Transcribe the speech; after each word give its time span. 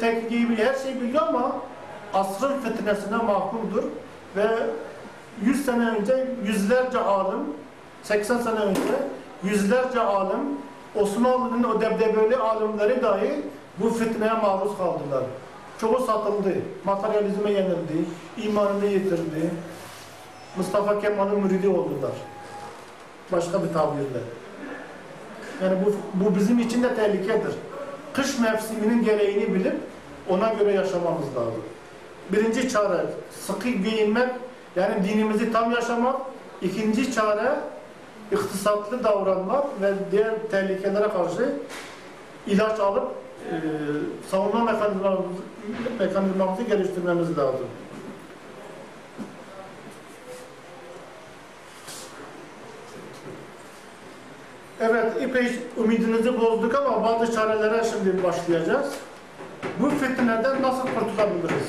tek 0.00 0.30
gibi 0.30 0.56
her 0.56 0.74
şey 0.74 1.00
biliyor 1.00 1.26
ama 1.26 1.56
asrın 2.14 2.60
fitnesine 2.60 3.16
mahkumdur 3.16 3.82
ve 4.36 4.46
100 5.42 5.64
sene 5.64 5.88
önce 5.88 6.28
yüzlerce 6.44 6.98
alim, 6.98 7.40
80 8.02 8.38
sene 8.38 8.58
önce 8.58 8.80
yüzlerce 9.44 10.00
alim, 10.00 10.40
Osmanlı'nın 10.94 11.64
o 11.64 11.80
debdebeli 11.80 12.36
alimleri 12.36 13.02
dahi 13.02 13.42
bu 13.78 13.90
fitneye 13.90 14.32
maruz 14.32 14.78
kaldılar. 14.78 15.24
Çoğu 15.80 16.00
satıldı, 16.00 16.54
materyalizme 16.84 17.50
yenildi, 17.50 18.04
imanını 18.36 18.86
yitirdi. 18.86 19.50
Mustafa 20.56 21.00
Kemal'in 21.00 21.40
müridi 21.40 21.68
oldular. 21.68 22.12
Başka 23.32 23.62
bir 23.62 23.72
tabirle. 23.72 24.20
Yani 25.62 25.78
bu, 25.86 25.94
bu 26.24 26.36
bizim 26.36 26.58
için 26.58 26.82
de 26.82 26.94
tehlikedir. 26.94 27.54
Kış 28.12 28.38
mevsiminin 28.38 29.04
gereğini 29.04 29.54
bilip 29.54 29.76
ona 30.28 30.52
göre 30.52 30.72
yaşamamız 30.72 31.26
lazım. 31.36 31.62
Birinci 32.32 32.68
çare 32.68 33.06
sıkı 33.30 33.68
giyinmek, 33.68 34.28
yani 34.76 35.04
dinimizi 35.08 35.52
tam 35.52 35.72
yaşamak. 35.72 36.16
İkinci 36.62 37.12
çare 37.14 37.52
iktisatlı 38.32 39.04
davranmak 39.04 39.64
ve 39.82 39.92
diğer 40.12 40.34
tehlikelere 40.50 41.08
karşı 41.08 41.52
ilaç 42.46 42.80
alıp 42.80 43.04
e, 43.50 43.54
savunma 44.30 44.64
mekanizmamızı, 44.64 45.28
mekanizmamızı 45.98 46.62
geliştirmemiz 46.62 47.38
lazım. 47.38 47.66
Evet, 54.80 55.12
epey 55.20 55.58
ümidinizi 55.78 56.40
bozduk 56.40 56.74
ama 56.74 57.04
bazı 57.04 57.32
çarelere 57.32 57.84
şimdi 57.84 58.22
başlayacağız. 58.22 58.94
Bu 59.80 59.90
fitneden 59.90 60.62
nasıl 60.62 60.82
kurtulabiliriz? 60.82 61.68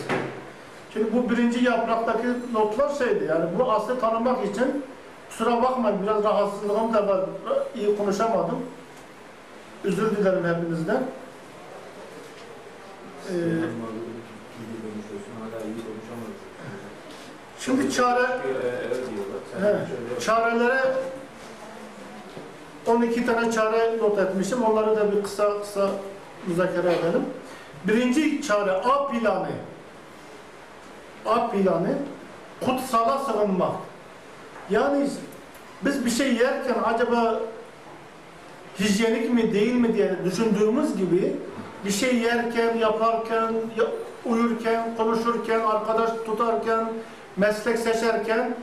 Şimdi 0.93 1.13
bu 1.13 1.29
birinci 1.29 1.63
yapraktaki 1.63 2.27
notlar 2.53 2.89
şeydi, 2.95 3.25
yani 3.29 3.45
bu 3.59 3.71
aslı 3.71 3.99
tanımak 3.99 4.45
için 4.45 4.83
kusura 5.29 5.63
bakmayın 5.63 6.03
biraz 6.03 6.23
rahatsızlığım 6.23 6.93
da 6.93 7.07
var, 7.07 7.25
iyi 7.75 7.97
konuşamadım. 7.97 8.59
Özür 9.83 10.17
dilerim 10.17 10.45
hepinizden. 10.45 11.03
Ee, 13.29 13.33
şimdi 17.59 17.91
çare, 17.91 18.27
he, 19.61 19.75
çarelere 20.19 20.81
12 22.89 23.25
tane 23.25 23.51
çare 23.51 23.97
not 23.97 24.19
etmişim. 24.19 24.63
Onları 24.63 24.95
da 24.95 25.11
bir 25.11 25.23
kısa 25.23 25.61
kısa 25.61 25.89
müzakere 26.47 26.93
edelim. 26.93 27.25
Birinci 27.87 28.41
çare 28.41 28.71
A 28.71 29.07
planı. 29.07 29.47
A 31.25 31.51
planı 31.51 31.97
kutsala 32.65 33.17
sığınmak. 33.17 33.75
Yani 34.69 35.07
biz 35.81 36.05
bir 36.05 36.09
şey 36.09 36.33
yerken 36.33 36.75
acaba 36.85 37.39
hijyenik 38.79 39.33
mi 39.33 39.53
değil 39.53 39.73
mi 39.73 39.93
diye 39.93 40.15
düşündüğümüz 40.25 40.97
gibi 40.97 41.35
bir 41.85 41.91
şey 41.91 42.15
yerken, 42.15 42.77
yaparken, 42.77 43.53
uyurken, 44.25 44.95
konuşurken, 44.97 45.59
arkadaş 45.59 46.09
tutarken, 46.25 46.85
meslek 47.37 47.79
seçerken 47.79 48.55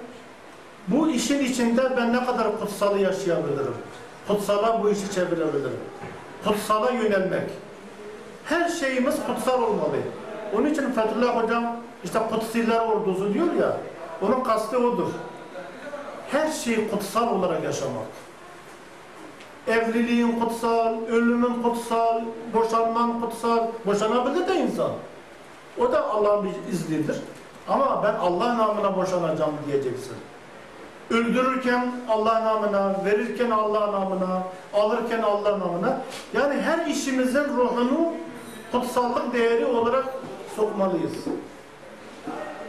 bu 0.89 1.11
işin 1.11 1.45
içinde 1.45 1.97
ben 1.97 2.13
ne 2.13 2.25
kadar 2.25 2.61
kutsalı 2.61 2.99
yaşayabilirim? 2.99 3.75
Kutsala 4.29 4.83
bu 4.83 4.91
işi 4.91 5.13
çevirebilirim. 5.13 5.81
Kutsala 6.45 6.91
yönelmek. 6.91 7.51
Her 8.45 8.69
şeyimiz 8.69 9.15
kutsal 9.27 9.63
olmalı. 9.63 9.97
Onun 10.57 10.67
için 10.67 10.93
Fethullah 10.93 11.43
Hocam 11.43 11.77
işte 12.05 12.19
kutsiler 12.31 12.81
ordusu 12.81 13.35
diyor 13.35 13.55
ya, 13.55 13.77
onun 14.23 14.41
kastı 14.45 14.79
odur. 14.79 15.09
Her 16.31 16.51
şeyi 16.51 16.91
kutsal 16.91 17.39
olarak 17.39 17.65
yaşamak. 17.65 18.07
Evliliğin 19.69 20.41
kutsal, 20.41 20.95
ölümün 21.09 21.63
kutsal, 21.63 22.21
boşanman 22.55 23.21
kutsal. 23.21 23.67
Boşanabilir 23.87 24.49
de 24.49 24.55
insan. 24.55 24.91
O 25.79 25.93
da 25.93 26.11
Allah'ın 26.11 26.45
bir 26.45 26.73
iznidir. 26.73 27.17
Ama 27.69 28.03
ben 28.03 28.15
Allah 28.15 28.59
namına 28.59 28.97
boşanacağım 28.97 29.55
diyeceksin. 29.67 30.17
Öldürürken 31.11 31.93
Allah 32.09 32.45
namına, 32.45 33.05
verirken 33.05 33.51
Allah 33.51 33.93
namına, 33.93 34.43
alırken 34.75 35.23
Allah 35.23 35.59
namına. 35.59 36.01
Yani 36.33 36.61
her 36.61 36.87
işimizin 36.87 37.45
ruhunu 37.45 38.13
kutsallık 38.73 39.35
değeri 39.35 39.67
olarak 39.67 40.05
sokmalıyız. 40.57 41.13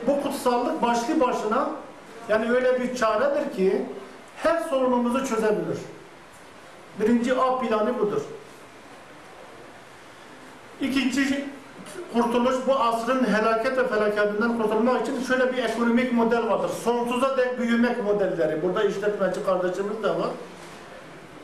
Bu 0.07 0.21
kutsallık 0.21 0.81
başlı 0.81 1.19
başına 1.19 1.69
yani 2.29 2.51
öyle 2.51 2.81
bir 2.81 2.95
çaredir 2.95 3.55
ki 3.55 3.85
her 4.43 4.57
sorunumuzu 4.57 5.27
çözebilir. 5.27 5.77
Birinci 6.99 7.35
A 7.35 7.59
planı 7.59 7.99
budur. 7.99 8.21
İkinci 10.81 11.45
kurtuluş 12.13 12.55
bu 12.67 12.75
asrın 12.75 13.25
helaket 13.33 13.77
ve 13.77 13.87
felaketinden 13.87 14.57
kurtulmak 14.57 15.01
için 15.01 15.23
şöyle 15.23 15.53
bir 15.53 15.57
ekonomik 15.57 16.13
model 16.13 16.49
vardır. 16.49 16.69
Sonsuza 16.83 17.37
dek 17.37 17.59
büyümek 17.59 18.03
modelleri. 18.03 18.63
Burada 18.63 18.83
işletmeci 18.83 19.45
kardeşimiz 19.45 20.03
de 20.03 20.09
var. 20.09 20.29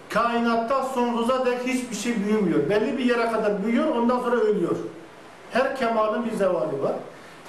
Kainatta 0.09 0.83
sonsuza 0.83 1.45
dek 1.45 1.59
hiçbir 1.65 1.95
şey 1.95 2.25
büyümüyor. 2.25 2.69
Belli 2.69 2.97
bir 2.97 3.05
yere 3.05 3.31
kadar 3.31 3.65
büyüyor, 3.65 3.95
ondan 3.95 4.19
sonra 4.19 4.35
ölüyor. 4.35 4.75
Her 5.51 5.75
kemalin 5.75 6.25
bir 6.25 6.31
zevali 6.31 6.83
var. 6.83 6.93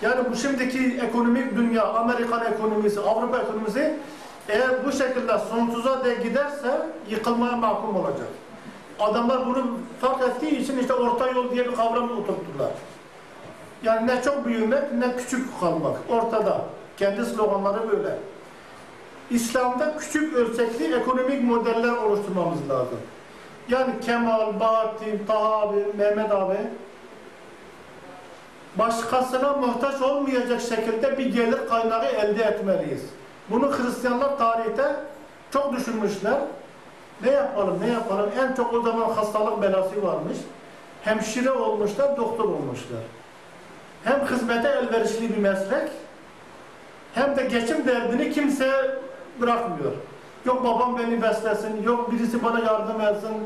Yani 0.03 0.31
bu 0.33 0.37
şimdiki 0.37 0.99
ekonomik 1.03 1.57
dünya, 1.57 1.89
Amerikan 1.89 2.45
ekonomisi, 2.53 3.01
Avrupa 3.01 3.39
ekonomisi 3.39 3.95
eğer 4.49 4.87
bu 4.87 4.93
şekilde 4.93 5.39
sonsuza 5.39 6.05
dek 6.05 6.23
giderse 6.23 6.87
yıkılmaya 7.11 7.57
mahkum 7.57 7.97
olacak. 7.97 8.29
Adamlar 9.01 9.47
bunu 9.47 9.65
fark 10.01 10.23
ettiği 10.23 10.59
için 10.59 10.79
işte 10.79 10.95
orta 10.95 11.27
yol 11.31 11.51
diye 11.51 11.65
bir 11.69 11.75
kavram 11.75 12.05
oturttular. 12.05 12.71
Yani 13.83 14.07
ne 14.07 14.23
çok 14.23 14.47
büyümek 14.47 14.93
ne 14.93 15.17
küçük 15.17 15.61
kalmak. 15.61 15.97
Ortada. 16.09 16.61
Kendi 16.97 17.25
sloganları 17.25 17.91
böyle. 17.91 18.19
İslam'da 19.31 19.97
küçük 19.97 20.35
ölçekli 20.35 20.95
ekonomik 20.95 21.45
modeller 21.45 21.93
oluşturmamız 21.97 22.69
lazım. 22.69 22.99
Yani 23.69 24.01
Kemal, 24.01 24.61
Bahattin, 24.61 25.23
Taha 25.27 25.61
abi, 25.61 25.77
Mehmet 25.99 26.33
abi 26.33 26.59
başkasına 28.77 29.53
muhtaç 29.53 30.03
olmayacak 30.03 30.61
şekilde 30.61 31.19
bir 31.19 31.27
gelir 31.27 31.69
kaynağı 31.69 32.05
elde 32.05 32.43
etmeliyiz. 32.43 33.03
Bunu 33.51 33.73
Hristiyanlar 33.79 34.39
tarihte 34.39 34.97
çok 35.53 35.77
düşünmüşler. 35.77 36.39
Ne 37.23 37.31
yapalım, 37.31 37.81
ne 37.81 37.93
yapalım? 37.93 38.31
En 38.41 38.55
çok 38.55 38.75
o 38.75 38.83
zaman 38.83 39.11
hastalık 39.11 39.63
belası 39.63 40.03
varmış. 40.03 40.37
Hemşire 41.03 41.51
olmuşlar, 41.51 42.17
doktor 42.17 42.45
olmuşlar. 42.45 43.01
Hem 44.05 44.27
hizmete 44.27 44.69
elverişli 44.69 45.37
bir 45.37 45.37
meslek, 45.37 45.91
hem 47.15 47.37
de 47.37 47.45
geçim 47.45 47.87
derdini 47.87 48.33
kimse 48.33 48.99
bırakmıyor. 49.41 49.93
Yok 50.45 50.65
babam 50.65 50.99
beni 50.99 51.23
beslesin, 51.23 51.83
yok 51.83 52.13
birisi 52.13 52.45
bana 52.45 52.61
yardım 52.61 53.01
etsin, 53.01 53.37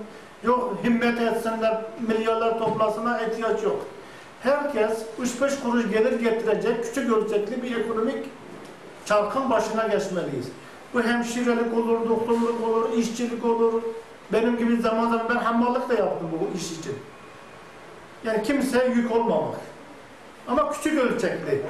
yok 0.43 0.75
himmet 0.85 1.21
etsinler, 1.21 1.81
milyarlar 2.09 2.59
toplasına 2.59 3.21
ihtiyaç 3.21 3.63
yok. 3.63 3.87
Herkes 4.43 5.03
3-5 5.21 5.63
kuruş 5.63 5.91
gelir 5.91 6.21
getirecek 6.21 6.85
küçük 6.85 7.13
ölçekli 7.13 7.63
bir 7.63 7.77
ekonomik 7.77 8.27
çarkın 9.07 9.51
başına 9.51 9.87
geçmeliyiz. 9.87 10.47
Bu 10.95 11.03
hemşirelik 11.03 11.75
olur, 11.75 12.09
doktorluk 12.09 12.69
olur, 12.69 12.93
işçilik 12.93 13.45
olur. 13.45 13.83
Benim 14.33 14.59
gibi 14.59 14.83
zaman 14.83 15.11
zaman 15.11 15.27
ben 15.29 15.37
hamallık 15.37 15.89
da 15.89 15.95
yaptım 15.95 16.29
bu 16.33 16.59
iş 16.59 16.73
için. 16.73 16.99
Yani 18.25 18.43
kimseye 18.43 18.89
yük 18.89 19.13
olmamak. 19.13 19.61
Ama 20.49 20.71
küçük 20.71 20.99
ölçekli. 20.99 21.63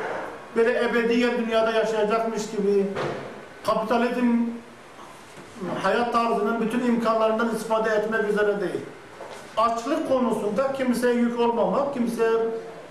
Böyle 0.56 0.84
ebediyen 0.84 1.38
dünyada 1.38 1.70
yaşayacakmış 1.70 2.50
gibi 2.50 2.87
kapitalizm 3.66 4.37
hayat 5.82 6.12
tarzının 6.12 6.60
bütün 6.60 6.81
imkanlarından 6.81 7.54
istifade 7.54 7.90
etmek 7.90 8.28
üzere 8.28 8.60
değil. 8.60 8.81
Açlık 9.56 10.08
konusunda 10.08 10.72
kimseye 10.72 11.14
yük 11.14 11.40
olmamak, 11.40 11.94
kimseye 11.94 12.32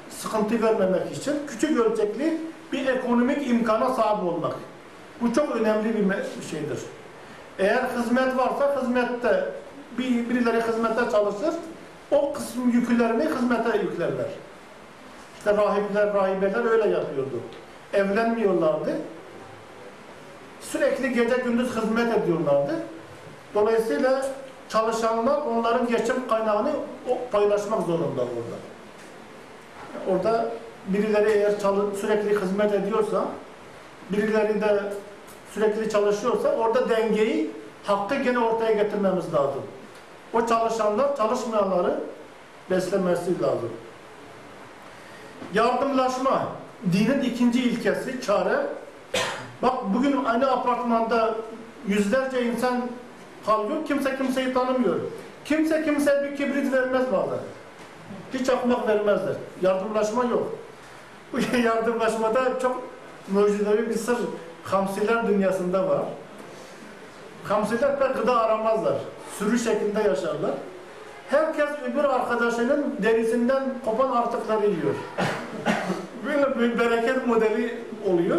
sıkıntı 0.10 0.62
vermemek 0.62 1.18
için 1.18 1.34
küçük 1.48 1.80
ölçekli 1.80 2.42
bir 2.74 2.88
ekonomik 2.88 3.48
imkana 3.48 3.94
sahip 3.94 4.24
olmak. 4.24 4.56
Bu 5.22 5.34
çok 5.34 5.56
önemli 5.56 5.96
bir 5.96 6.46
şeydir. 6.52 6.80
Eğer 7.60 7.84
hizmet 7.98 8.38
varsa 8.38 8.82
hizmette 8.82 9.46
bir, 9.98 10.30
birileri 10.30 10.62
hizmette 10.62 11.12
çalışır, 11.12 11.54
o 12.12 12.34
kısım 12.34 12.70
yüklerini 12.70 13.24
hizmete 13.24 13.78
yüklerler. 13.78 14.30
İşte 15.38 15.58
rahipler, 15.58 16.14
rahibeler 16.14 16.72
öyle 16.72 16.90
yapıyordu. 16.90 17.40
Evlenmiyorlardı. 17.94 18.92
Sürekli 20.62 21.14
gece 21.14 21.36
gündüz 21.38 21.76
hizmet 21.76 22.18
ediyorlardı. 22.18 22.76
Dolayısıyla 23.56 24.26
çalışanlar 24.70 25.42
onların 25.42 25.88
geçim 25.88 26.28
kaynağını 26.28 26.70
paylaşmak 27.32 27.82
zorunda 27.82 28.22
orada. 28.22 28.58
orada 30.12 30.52
birileri 30.88 31.30
eğer 31.30 31.52
sürekli 32.02 32.42
hizmet 32.42 32.74
ediyorsa, 32.74 33.26
birileri 34.12 34.62
de 34.62 34.84
sürekli 35.58 35.90
çalışıyorsa 35.90 36.56
orada 36.56 36.90
dengeyi, 36.90 37.52
hakkı 37.84 38.16
gene 38.16 38.40
ortaya 38.40 38.72
getirmemiz 38.72 39.34
lazım. 39.34 39.62
O 40.34 40.46
çalışanlar 40.46 41.18
çalışmayanları 41.18 42.00
beslemesi 42.70 43.42
lazım. 43.42 43.72
Yardımlaşma, 45.54 46.48
dinin 46.94 47.22
ikinci 47.22 47.64
ilkesi, 47.64 48.22
çare. 48.22 48.66
Bak 49.62 49.74
bugün 49.94 50.26
aynı 50.26 50.52
apartmanda 50.52 51.36
yüzlerce 51.88 52.46
insan 52.46 52.82
kalıyor, 53.46 53.86
kimse 53.86 54.18
kimseyi 54.18 54.54
tanımıyor. 54.54 54.96
Kimse 55.46 55.86
kimseye 55.86 56.24
bir 56.24 56.38
kibrit 56.38 56.74
vermez 56.74 57.06
bazen. 57.12 57.40
Hiç 58.34 58.50
akmak 58.50 58.88
vermezler. 58.88 59.36
Yardımlaşma 59.62 60.24
yok. 60.24 60.56
Bu 61.34 61.58
yardımlaşmada 61.66 62.60
çok 62.60 62.84
mucizevi 63.32 63.90
bir 63.90 63.96
sır 63.96 64.18
hamsiler 64.72 65.28
dünyasında 65.28 65.90
var. 65.90 66.02
Hamsiler 67.44 68.00
pek 68.00 68.18
gıda 68.18 68.40
aramazlar. 68.40 68.96
Sürü 69.40 69.60
şeklinde 69.60 70.02
yaşarlar. 70.02 70.52
Herkes 71.30 71.70
öbür 71.92 72.04
arkadaşının 72.04 72.96
derisinden 73.04 73.64
kopan 73.86 74.12
artıkları 74.12 74.66
yiyor. 74.66 74.96
Böyle 76.26 76.60
bir 76.60 76.80
bereket 76.80 77.28
modeli 77.28 77.84
oluyor. 78.06 78.38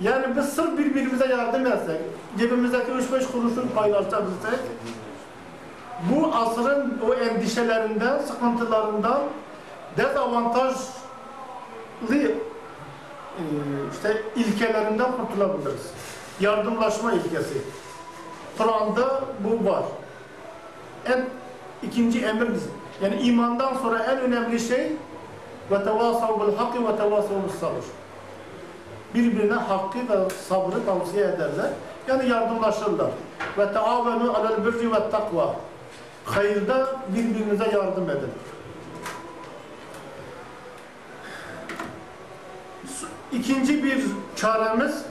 Yani 0.00 0.26
biz 0.36 0.44
sırf 0.44 0.78
birbirimize 0.78 1.26
yardım 1.26 1.66
etsek, 1.66 2.00
cebimizdeki 2.38 2.90
3-5 2.90 3.32
kuruşu 3.32 3.74
paylaşabilsek, 3.74 4.60
bu 6.10 6.34
asrın 6.34 6.98
o 7.08 7.14
endişelerinden, 7.14 8.18
sıkıntılarından 8.18 9.20
dezavantajlı 9.96 10.76
işte 13.92 14.22
ilkelerinden 14.36 15.12
kurtulabiliriz. 15.12 15.90
Yardımlaşma 16.40 17.12
ilkesi. 17.12 17.62
Kur'an'da 18.58 19.24
bu 19.40 19.70
var. 19.70 19.84
En 21.06 21.24
ikinci 21.82 22.24
emir 22.24 22.48
yani 23.02 23.22
imandan 23.22 23.74
sonra 23.74 23.98
en 23.98 24.18
önemli 24.18 24.60
şey 24.60 24.92
ve 25.70 25.84
tevasav 25.84 26.40
bil 26.40 26.56
hakki 26.56 26.88
ve 26.88 26.96
tevasav 26.96 27.44
bis 27.48 27.54
sabır. 27.60 27.84
Birbirine 29.14 29.54
hakkı 29.54 29.98
ve 29.98 30.30
sabrı 30.48 30.86
tavsiye 30.86 31.24
ederler. 31.24 31.70
Yani 32.08 32.28
yardımlaşırlar. 32.28 33.10
Ve 33.58 33.72
teavenu 33.72 34.36
alel 34.36 34.64
birri 34.66 34.92
ve 34.92 35.10
takva. 35.10 35.54
Hayırda 36.24 36.86
birbirinize 37.08 37.64
yardım 37.64 38.10
edin. 38.10 38.30
İkinci 43.32 43.84
bir 43.84 44.02
çaremiz 44.36 45.02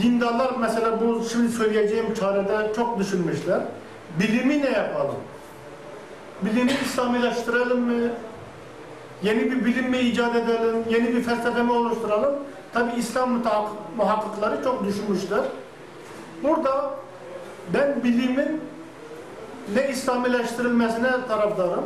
dindarlar 0.00 0.52
mesela 0.60 1.00
bu 1.00 1.24
şimdi 1.32 1.52
söyleyeceğim 1.52 2.14
çarede 2.14 2.72
çok 2.76 2.98
düşünmüşler. 2.98 3.60
Bilimi 4.20 4.62
ne 4.62 4.70
yapalım? 4.70 5.16
Bilimi 6.42 6.70
İslamileştirelim 6.84 7.78
mi? 7.80 8.10
Yeni 9.22 9.40
bir 9.50 9.64
bilim 9.64 9.90
mi 9.90 9.98
icat 9.98 10.36
edelim? 10.36 10.84
Yeni 10.90 11.14
bir 11.16 11.22
felsefe 11.22 11.62
mi 11.62 11.72
oluşturalım? 11.72 12.34
Tabi 12.72 12.90
İslam 12.98 13.30
muhak- 13.30 13.70
muhakkıkları 13.96 14.64
çok 14.64 14.84
düşünmüşler. 14.86 15.40
Burada 16.42 16.90
ben 17.74 18.04
bilimin 18.04 18.60
ne 19.74 19.88
İslamileştirilmesine 19.88 21.10
taraftarım 21.28 21.84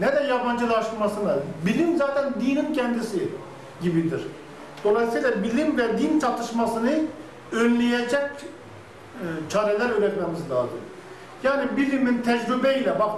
ne 0.00 0.06
de 0.16 0.20
yabancılaşmasına. 0.28 1.36
Bilim 1.66 1.96
zaten 1.96 2.32
dinin 2.40 2.74
kendisi 2.74 3.28
gibidir. 3.82 4.20
Dolayısıyla 4.84 5.42
bilim 5.42 5.78
ve 5.78 5.98
din 5.98 6.20
çatışmasını 6.20 6.92
önleyecek 7.52 8.22
e, 8.22 9.26
çareler 9.50 9.90
üretmemiz 9.90 10.50
lazım. 10.50 10.80
Yani 11.42 11.76
bilimin 11.76 12.22
tecrübeyle, 12.22 12.98
bak 12.98 13.10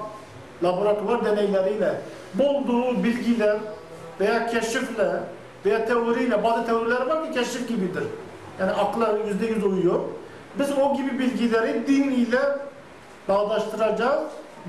laboratuvar 0.62 1.24
deneyleriyle 1.24 2.00
bulduğu 2.34 3.04
bilgiler 3.04 3.58
veya 4.20 4.46
keşifle 4.46 5.20
veya 5.66 5.84
teoriyle, 5.84 6.44
bazı 6.44 6.66
teoriler 6.66 7.06
var 7.06 7.24
ki 7.24 7.38
keşif 7.38 7.68
gibidir. 7.68 8.04
Yani 8.60 8.70
akla 8.70 9.18
yüzde 9.26 9.46
yüz 9.46 9.64
uyuyor. 9.64 10.00
Biz 10.58 10.68
o 10.78 10.96
gibi 10.96 11.18
bilgileri 11.18 11.86
din 11.86 12.10
ile 12.10 12.40
bağdaştıracağız. 13.28 14.22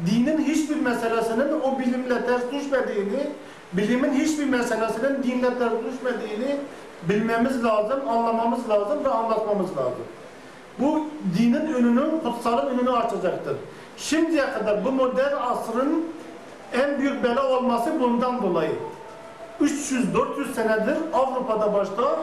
Dinin 0.06 0.38
hiçbir 0.38 0.76
meselesinin 0.76 1.62
o 1.64 1.80
bilimle 1.80 2.26
ters 2.26 2.42
düşmediğini, 2.52 3.30
bilimin 3.74 4.14
hiçbir 4.14 4.46
meselesinin 4.46 5.24
dinle 5.24 5.58
ters 5.60 5.74
düşmediğini 5.86 6.58
bilmemiz 7.10 7.64
lazım, 7.64 8.10
anlamamız 8.10 8.70
lazım 8.70 9.06
ve 9.06 9.10
anlatmamız 9.10 9.78
lazım. 9.78 10.04
Bu 10.80 11.08
dinin 11.38 11.74
önünü, 11.74 12.24
kutsalın 12.24 12.66
önünü 12.66 12.92
açacaktır. 12.92 13.56
Şimdiye 13.98 14.52
kadar 14.52 14.86
bu 14.86 14.92
modern 14.92 15.36
asrın 15.36 16.06
en 16.74 17.00
büyük 17.00 17.24
bela 17.24 17.50
olması 17.50 18.00
bundan 18.00 18.44
dolayı. 18.44 18.76
300-400 19.62 20.54
senedir 20.54 20.98
Avrupa'da 21.14 21.74
başta 21.74 22.20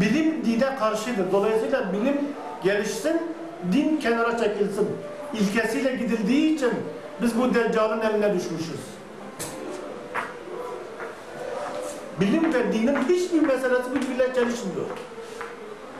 bilim 0.00 0.44
dine 0.44 0.76
karşıdır. 0.76 1.32
Dolayısıyla 1.32 1.92
bilim 1.92 2.18
gelişsin, 2.64 3.22
din 3.72 3.96
kenara 3.96 4.38
çekilsin. 4.38 4.88
İlkesiyle 5.34 5.96
gidildiği 5.96 6.54
için 6.54 6.70
biz 7.22 7.40
bu 7.40 7.54
deccalın 7.54 8.00
eline 8.00 8.34
düşmüşüz. 8.34 8.99
Bilim 12.20 12.54
ve 12.54 12.72
dinin 12.72 12.96
hiçbir 13.08 13.40
meselesi 13.40 13.94
birbiriyle 13.94 14.34
çelişmiyor. 14.34 14.86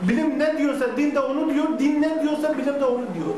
Bilim 0.03 0.39
ne 0.39 0.59
diyorsa 0.59 0.97
din 0.97 1.15
de 1.15 1.21
onu 1.21 1.55
diyor, 1.55 1.79
din 1.79 2.03
ne 2.03 2.23
diyorsa 2.23 2.59
bilim 2.59 2.81
de 2.81 2.85
onu 2.85 3.03
diyor. 3.15 3.35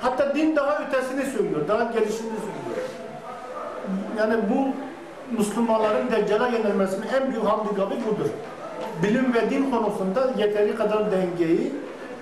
Hatta 0.00 0.34
din 0.34 0.56
daha 0.56 0.78
ötesini 0.84 1.24
söylüyor, 1.36 1.68
daha 1.68 1.84
gelişini 1.84 2.18
söylüyor. 2.18 2.86
Yani 4.18 4.34
bu 4.50 4.68
Müslümanların 5.38 6.10
Deccal'a 6.10 6.48
yenilmesinin 6.48 7.06
en 7.20 7.30
büyük 7.32 7.44
handikapı 7.44 7.94
budur. 7.94 8.30
Bilim 9.02 9.34
ve 9.34 9.50
din 9.50 9.70
konusunda 9.70 10.30
yeteri 10.38 10.76
kadar 10.76 11.12
dengeyi, 11.12 11.72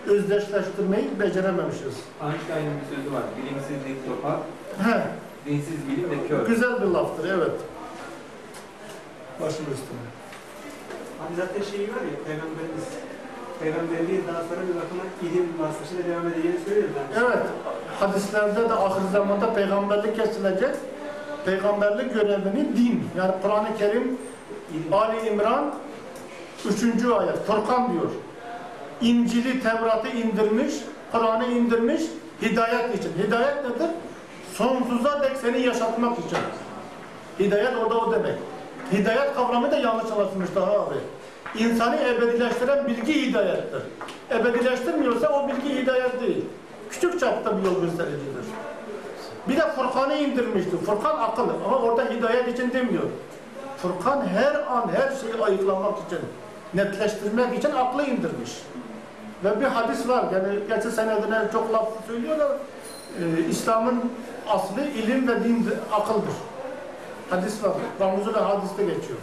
özdeşleştirmeyi 0.06 1.08
becerememişiz. 1.20 1.96
Einstein'ın 2.22 2.74
bir 2.80 2.96
sözü 2.96 3.12
var. 3.14 3.22
Bilimsizlik 3.36 4.06
topar, 4.08 4.36
He, 4.84 5.00
dinsiz 5.50 5.88
bilim 5.88 6.10
de 6.10 6.28
kör. 6.28 6.46
güzel 6.46 6.82
bir 6.82 6.86
laftır, 6.86 7.28
evet. 7.28 7.50
Başım 9.40 9.66
üstüne. 9.74 10.04
Hani 11.18 11.36
zaten 11.36 11.62
şey 11.70 11.80
var 11.80 12.02
ya, 12.10 12.16
Peygamberimiz 12.26 12.86
Peygamberliği 13.60 14.20
daha 14.28 14.42
sonra 14.42 14.60
bir 14.68 14.74
bakıma 14.74 15.02
ilim 15.22 15.48
vasıtasıyla 15.58 16.04
devam 16.04 16.28
edeceğini 16.28 16.60
söylüyor. 16.64 16.88
Evet, 17.18 17.46
hadislerde 18.00 18.68
de 18.68 18.74
ahir 18.74 19.08
zamanda 19.12 19.54
peygamberlik 19.54 20.16
kesilecek. 20.16 20.74
Peygamberlik 21.44 22.14
görevini 22.14 22.76
din, 22.76 23.08
yani 23.16 23.32
Kur'an-ı 23.42 23.76
Kerim 23.78 24.18
İlim. 24.70 24.92
Ali 24.92 25.28
İmran 25.28 25.74
3. 26.68 27.04
ayet 27.04 27.46
Furkan 27.46 27.92
diyor. 27.92 28.10
İncil'i, 29.00 29.62
Tevrat'ı 29.62 30.08
indirmiş, 30.08 30.74
Kur'an'ı 31.12 31.46
indirmiş 31.46 32.02
hidayet 32.42 32.94
için. 32.94 33.12
Hidayet 33.26 33.64
nedir? 33.64 33.90
Sonsuza 34.54 35.22
dek 35.22 35.36
seni 35.36 35.60
yaşatmak 35.60 36.18
için. 36.18 36.38
Hidayet 37.38 37.76
orada 37.76 37.98
o 37.98 38.12
demek. 38.12 38.34
Hidayet 38.92 39.34
kavramı 39.34 39.70
da 39.70 39.76
yanlış 39.76 40.12
anlaşılmış 40.12 40.48
daha 40.54 40.72
abi. 40.72 40.94
İnsanı 41.58 41.96
ebedileştiren 41.96 42.86
bilgi 42.88 43.26
hidayettir. 43.26 43.82
Ebedileştirmiyorsa 44.30 45.28
o 45.28 45.48
bilgi 45.48 45.82
hidayet 45.82 46.20
değil. 46.20 46.44
Küçük 46.90 47.20
çapta 47.20 47.58
bir 47.58 47.64
yol 47.64 47.80
göstericidir. 47.80 48.44
Bir 49.48 49.56
de 49.56 49.72
Furkan'ı 49.72 50.14
indirmişti. 50.14 50.76
Furkan 50.76 51.18
akıl 51.18 51.48
ama 51.66 51.78
orada 51.78 52.04
hidayet 52.04 52.48
için 52.48 52.72
demiyor. 52.72 53.04
Furkan 53.76 54.26
her 54.26 54.54
an 54.54 54.88
her 54.88 55.12
şeyi 55.20 55.44
ayıklamak 55.44 55.98
için, 56.06 56.18
netleştirmek 56.74 57.58
için 57.58 57.70
aklı 57.70 58.04
indirmiş. 58.04 58.50
Ve 59.44 59.60
bir 59.60 59.64
hadis 59.64 60.08
var, 60.08 60.24
yani 60.32 60.58
gerçi 60.68 60.90
senedine 60.90 61.42
çok 61.52 61.72
laf 61.72 61.88
söylüyorlar. 62.06 62.48
Ee, 63.18 63.50
İslam'ın 63.50 64.12
aslı 64.48 64.80
ilim 64.80 65.28
ve 65.28 65.44
din, 65.44 65.68
akıldır. 65.92 66.34
Hadis 67.30 67.64
var. 67.64 67.72
Ramuzul 68.00 68.34
hadiste 68.34 68.82
geçiyor. 68.82 69.18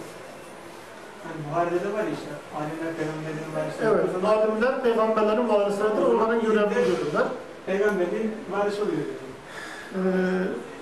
Yani 1.25 1.37
Buhari'de 1.51 1.75
de 1.75 1.93
var 1.93 2.03
işte, 2.13 2.31
alimler 2.57 2.93
peygamberlerin 2.97 3.51
varisi. 3.55 3.77
Evet, 3.83 4.05
zaman 4.21 4.37
alimler 4.37 4.83
peygamberlerin 4.83 5.49
varisleridir, 5.49 6.01
onların 6.01 6.41
görevini 6.41 6.73
görürler. 6.73 7.27
peygamberliğin 7.65 8.35
varisi 8.51 8.81
oluyor. 8.81 8.97
Ee, 9.93 9.97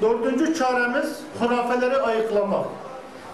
dördüncü 0.02 0.54
çaremiz 0.56 1.20
hurafeleri 1.40 1.98
ayıklamak. 1.98 2.66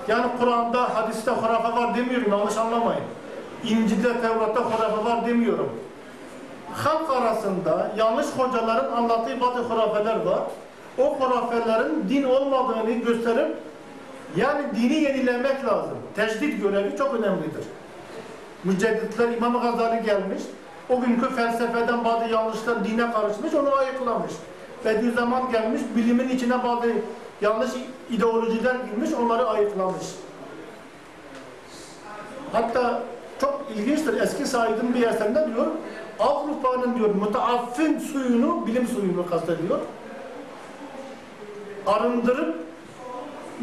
Yani 0.07 0.25
Kur'an'da, 0.39 0.95
hadiste 0.95 1.31
hurafe 1.31 1.69
var 1.81 1.95
demiyorum, 1.95 2.31
yanlış 2.31 2.57
anlamayın. 2.57 3.03
İncil'de, 3.63 4.21
Tevrat'ta 4.21 4.61
hurafe 4.61 5.05
var 5.05 5.25
demiyorum. 5.27 5.69
Halk 6.73 7.09
arasında 7.09 7.91
yanlış 7.97 8.25
hocaların 8.37 8.91
anlattığı 8.91 9.41
bazı 9.41 9.59
hurafeler 9.59 10.15
var. 10.25 10.39
O 10.97 11.15
hurafelerin 11.19 12.09
din 12.09 12.23
olmadığını 12.23 12.91
gösterip 12.91 13.55
Yani 14.35 14.61
dini 14.75 14.93
yenilemek 14.93 15.65
lazım. 15.65 15.97
Tecdit 16.15 16.61
görevi 16.61 16.97
çok 16.97 17.13
önemlidir. 17.13 17.65
Mücedditler 18.63 19.29
İmam 19.29 19.61
Gazali 19.61 20.05
gelmiş. 20.05 20.41
O 20.89 21.01
günkü 21.01 21.35
felsefeden 21.35 22.05
bazı 22.05 22.29
yanlışlar 22.29 22.85
dine 22.85 23.11
karışmış, 23.11 23.53
onu 23.53 23.75
ayıklamış. 23.75 24.31
Bediüzzaman 24.85 25.51
gelmiş, 25.51 25.81
bilimin 25.95 26.29
içine 26.29 26.63
bazı 26.63 26.87
yanlış 27.41 27.71
ideolojiler 28.09 28.75
girmiş, 28.75 29.13
onları 29.13 29.47
ayıklamış. 29.47 30.05
Hatta 32.51 33.03
çok 33.41 33.63
ilginçtir. 33.75 34.21
Eski 34.21 34.45
Said'in 34.45 34.93
bir 34.93 35.07
eserinde 35.07 35.47
diyor, 35.47 35.67
Avrupa'nın 36.19 36.95
diyor 36.95 37.15
müteaffin 37.15 37.99
suyunu, 37.99 38.67
bilim 38.67 38.87
suyunu 38.87 39.29
kastediyor. 39.29 39.79
Arındırıp 41.85 42.70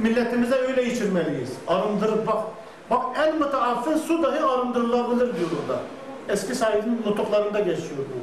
milletimize 0.03 0.55
öyle 0.55 0.85
içirmeliyiz. 0.85 1.51
Arındırıp 1.67 2.27
bak. 2.27 2.43
Bak 2.91 3.03
en 3.19 3.39
müteaffin 3.39 3.97
su 3.97 4.23
dahi 4.23 4.45
arındırılabilir 4.45 5.37
diyor 5.37 5.49
orada. 5.63 5.81
Eski 6.29 6.55
Said'in 6.55 7.03
nutuklarında 7.07 7.59
geçiyor 7.59 7.99
bu. 7.99 8.19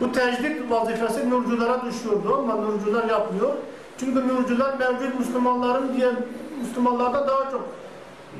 Bu 0.00 0.12
tecdit 0.12 0.70
vazifesi 0.70 1.30
nurculara 1.30 1.84
düşüyordu 1.84 2.36
ama 2.38 2.56
nurcular 2.56 3.04
yapmıyor. 3.08 3.54
Çünkü 4.00 4.28
nurcular 4.28 4.74
mevcut 4.78 5.18
Müslümanların 5.18 5.96
diye 5.96 6.10
Müslümanlarda 6.60 7.28
daha 7.28 7.50
çok 7.50 7.68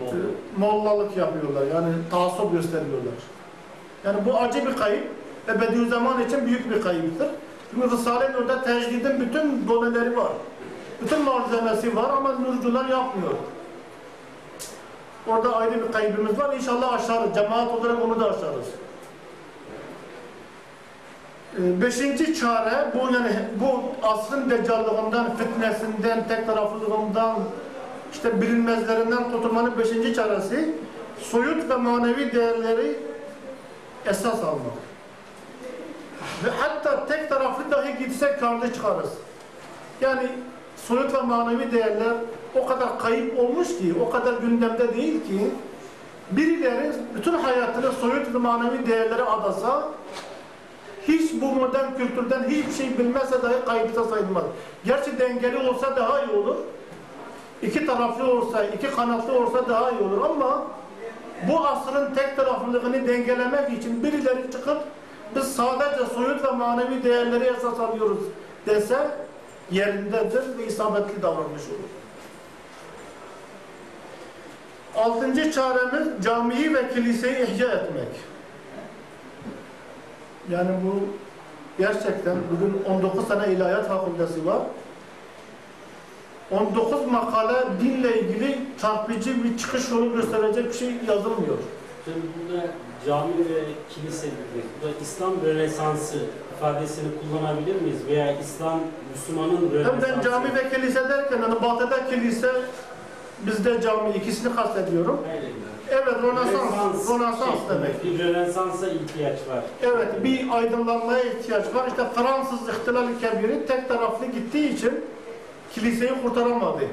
e, 0.00 0.06
mollalık 0.56 1.16
yapıyorlar. 1.16 1.66
Yani 1.74 1.92
taassup 2.10 2.52
gösteriyorlar. 2.52 3.14
Yani 4.04 4.18
bu 4.26 4.34
acı 4.34 4.66
bir 4.66 4.76
kayıp 4.76 5.04
ve 5.48 5.60
Bediüzzaman 5.60 6.20
için 6.24 6.46
büyük 6.46 6.70
bir 6.70 6.82
kayıptır. 6.82 7.28
Çünkü 7.70 7.90
Risale-i 7.90 8.32
Nur'da 8.32 8.62
tecdidin 8.62 9.20
bütün 9.20 9.68
doneleri 9.68 10.16
var. 10.16 10.32
Bütün 11.02 11.22
malzemesi 11.22 11.96
var 11.96 12.10
ama 12.10 12.32
nurcular 12.32 12.84
yapmıyor. 12.88 13.34
Orada 15.26 15.56
ayrı 15.56 15.86
bir 15.86 15.92
kaybımız 15.92 16.38
var. 16.38 16.54
İnşallah 16.54 16.92
aşarız. 16.92 17.34
Cemaat 17.34 17.68
olarak 17.72 18.04
onu 18.04 18.20
da 18.20 18.24
aşarız. 18.24 18.66
Ee, 21.58 21.82
Beşinci 21.82 22.34
çare 22.34 22.92
bu 22.94 23.12
yani 23.12 23.32
bu 23.60 23.82
asrın 24.06 24.50
deccallığından, 24.50 25.36
fitnesinden, 25.36 26.28
tek 26.28 26.46
taraflılığından, 26.46 27.36
işte 28.12 28.42
bilinmezlerinden 28.42 29.30
kurtulmanın 29.30 29.78
beşinci 29.78 30.14
çaresi 30.14 30.74
soyut 31.20 31.70
ve 31.70 31.76
manevi 31.76 32.32
değerleri 32.32 32.98
esas 34.06 34.44
almak. 34.44 34.76
Ve 36.44 36.50
hatta 36.58 37.06
tek 37.06 37.28
taraflı 37.28 37.70
dahi 37.70 37.98
gitsek 37.98 38.40
karlı 38.40 38.72
çıkarız. 38.74 39.10
Yani 40.00 40.28
soyut 40.76 41.14
ve 41.14 41.20
manevi 41.20 41.72
değerler 41.72 42.14
o 42.54 42.66
kadar 42.66 42.98
kayıp 42.98 43.38
olmuş 43.38 43.68
ki, 43.68 43.94
o 44.06 44.10
kadar 44.10 44.32
gündemde 44.32 44.94
değil 44.94 45.24
ki 45.24 45.50
birileri 46.30 46.92
bütün 47.14 47.32
hayatını 47.32 47.92
soyut 47.92 48.34
ve 48.34 48.38
manevi 48.38 48.86
değerlere 48.86 49.22
adasa 49.22 49.88
hiç 51.08 51.32
bu 51.32 51.46
modern 51.46 51.96
kültürden 51.96 52.42
hiçbir 52.48 52.72
şey 52.72 52.98
bilmezse 52.98 53.42
dahi 53.42 53.64
kayıpta 53.66 54.04
sayılmaz. 54.04 54.44
Gerçi 54.84 55.18
dengeli 55.18 55.56
olsa 55.68 55.96
daha 55.96 56.22
iyi 56.22 56.36
olur. 56.36 56.56
İki 57.62 57.86
taraflı 57.86 58.32
olsa, 58.32 58.64
iki 58.64 58.90
kanatlı 58.90 59.38
olsa 59.38 59.68
daha 59.68 59.90
iyi 59.90 60.00
olur 60.00 60.24
ama 60.24 60.62
bu 61.48 61.66
asrın 61.66 62.14
tek 62.14 62.36
taraflılığını 62.36 63.08
dengelemek 63.08 63.78
için 63.78 64.02
birileri 64.02 64.50
çıkıp 64.52 64.78
biz 65.36 65.56
sadece 65.56 66.06
soyut 66.14 66.44
ve 66.44 66.50
manevi 66.50 67.04
değerleri 67.04 67.44
esas 67.44 67.80
alıyoruz 67.80 68.18
dese 68.66 68.98
yerindedir 69.70 70.58
ve 70.58 70.66
isabetli 70.66 71.22
davranmış 71.22 71.62
olur. 71.62 71.90
Altıncı 74.96 75.52
çaremiz 75.52 76.24
camiyi 76.24 76.74
ve 76.74 76.88
kiliseyi 76.88 77.36
ihya 77.36 77.68
etmek. 77.68 78.08
Yani 80.50 80.70
bu 80.84 81.08
gerçekten 81.78 82.36
bugün 82.52 82.94
19 82.94 83.28
tane 83.28 83.52
ilahiyat 83.52 83.88
fakültesi 83.88 84.46
var. 84.46 84.62
19 86.50 87.06
makale 87.06 87.80
dinle 87.80 88.20
ilgili 88.20 88.58
çarpıcı 88.80 89.44
bir 89.44 89.58
çıkış 89.58 89.90
yolu 89.90 90.12
gösterecek 90.12 90.66
bir 90.66 90.72
şey 90.72 90.88
yazılmıyor. 91.08 91.58
Şimdi 92.04 92.18
burada 92.38 92.66
cami 93.06 93.38
ve 93.38 93.64
kilise 93.90 94.26
dedik. 94.26 94.64
Burada 94.82 94.94
İslam 95.02 95.32
Rönesansı 95.44 96.18
ifadesini 96.56 97.08
kullanabilir 97.20 97.80
miyiz? 97.80 97.98
Veya 98.08 98.40
İslam, 98.40 98.80
Müslümanın 99.12 99.56
Hem 99.56 99.70
Rönesansı. 99.72 100.02
ben 100.02 100.20
cami 100.20 100.54
ve 100.54 100.70
kilise 100.70 101.08
derken 101.08 101.38
hani 101.38 101.62
batıda 101.62 102.06
kilise 102.10 102.50
bizde 103.46 103.80
cami 103.80 104.10
ikisini 104.10 104.56
kastediyorum. 104.56 105.20
Öyle. 105.36 105.46
Evet 105.90 106.14
Rönesans, 106.22 107.10
Rönesans 107.10 107.58
demek. 107.70 108.04
Bir 108.04 108.18
Rönesansa 108.18 108.88
ihtiyaç 108.88 109.38
var. 109.48 109.64
Evet 109.82 110.24
bir 110.24 110.46
aydınlanmaya 110.56 111.22
ihtiyaç 111.24 111.74
var. 111.74 111.86
İşte 111.88 112.02
Fransız 112.14 112.68
ihtilali 112.68 113.18
kebiri 113.20 113.66
tek 113.66 113.88
taraflı 113.88 114.26
gittiği 114.26 114.74
için 114.74 115.04
kiliseyi 115.74 116.12
kurtaramadı. 116.22 116.84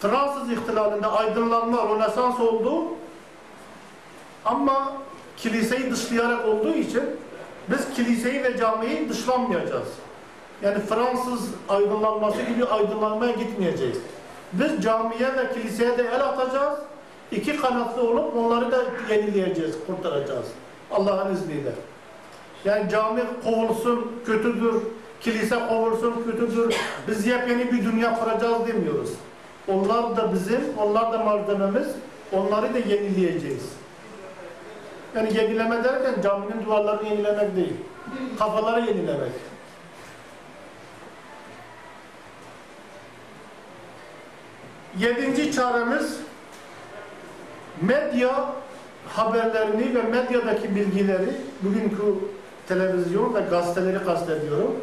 Fransız 0.00 0.50
ihtilalinde 0.50 1.06
aydınlanma, 1.06 1.78
Rönesans 1.94 2.40
oldu. 2.40 2.84
Ama 4.44 4.92
kiliseyi 5.36 5.90
dışlayarak 5.90 6.46
olduğu 6.48 6.74
için 6.74 7.02
biz 7.68 7.94
kiliseyi 7.94 8.42
ve 8.42 8.56
camiyi 8.56 9.08
dışlanmayacağız. 9.08 9.88
Yani 10.62 10.78
Fransız 10.78 11.50
aydınlanması 11.68 12.42
gibi 12.42 12.64
aydınlanmaya 12.64 13.32
gitmeyeceğiz. 13.32 13.96
Biz 14.52 14.82
camiye 14.82 15.36
ve 15.36 15.52
kiliseye 15.54 15.98
de 15.98 16.02
el 16.02 16.24
atacağız. 16.24 16.78
İki 17.32 17.56
kanatlı 17.56 18.02
olup 18.02 18.36
onları 18.36 18.72
da 18.72 18.84
yenileyeceğiz, 19.10 19.76
kurtaracağız. 19.86 20.46
Allah'ın 20.90 21.34
izniyle. 21.34 21.72
Yani 22.64 22.90
cami 22.90 23.22
kovulsun, 23.44 24.12
kötüdür. 24.26 24.74
Kilise 25.20 25.56
kovulsun, 25.68 26.14
kötüdür. 26.24 26.76
Biz 27.08 27.26
yepyeni 27.26 27.72
bir 27.72 27.84
dünya 27.84 28.20
kuracağız 28.20 28.66
demiyoruz. 28.66 29.10
Onlar 29.68 30.16
da 30.16 30.32
bizim, 30.34 30.60
onlar 30.78 31.12
da 31.12 31.18
malzememiz. 31.18 31.86
Onları 32.32 32.74
da 32.74 32.78
yenileyeceğiz. 32.78 33.62
Yani 35.16 35.36
yenileme 35.36 35.84
derken 35.84 36.22
caminin 36.22 36.64
duvarlarını 36.66 37.08
yenilemek 37.08 37.56
değil. 37.56 37.76
Kafaları 38.38 38.80
yenilemek. 38.80 39.32
Yedinci 44.98 45.52
çaremiz 45.52 46.18
medya 47.80 48.52
haberlerini 49.08 49.94
ve 49.94 50.02
medyadaki 50.02 50.76
bilgileri 50.76 51.30
bugünkü 51.62 52.14
televizyon 52.68 53.34
ve 53.34 53.40
gazeteleri 53.40 54.04
kastediyorum. 54.04 54.76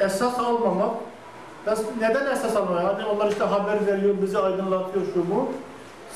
Esas 0.00 0.38
almamak. 0.38 0.90
Neden 2.00 2.26
esas 2.26 2.56
almamak? 2.56 2.84
Hani 2.84 3.04
onlar 3.04 3.30
işte 3.30 3.44
haber 3.44 3.86
veriyor, 3.86 4.14
bizi 4.22 4.38
aydınlatıyor 4.38 5.06
şu 5.14 5.30
bu. 5.30 5.48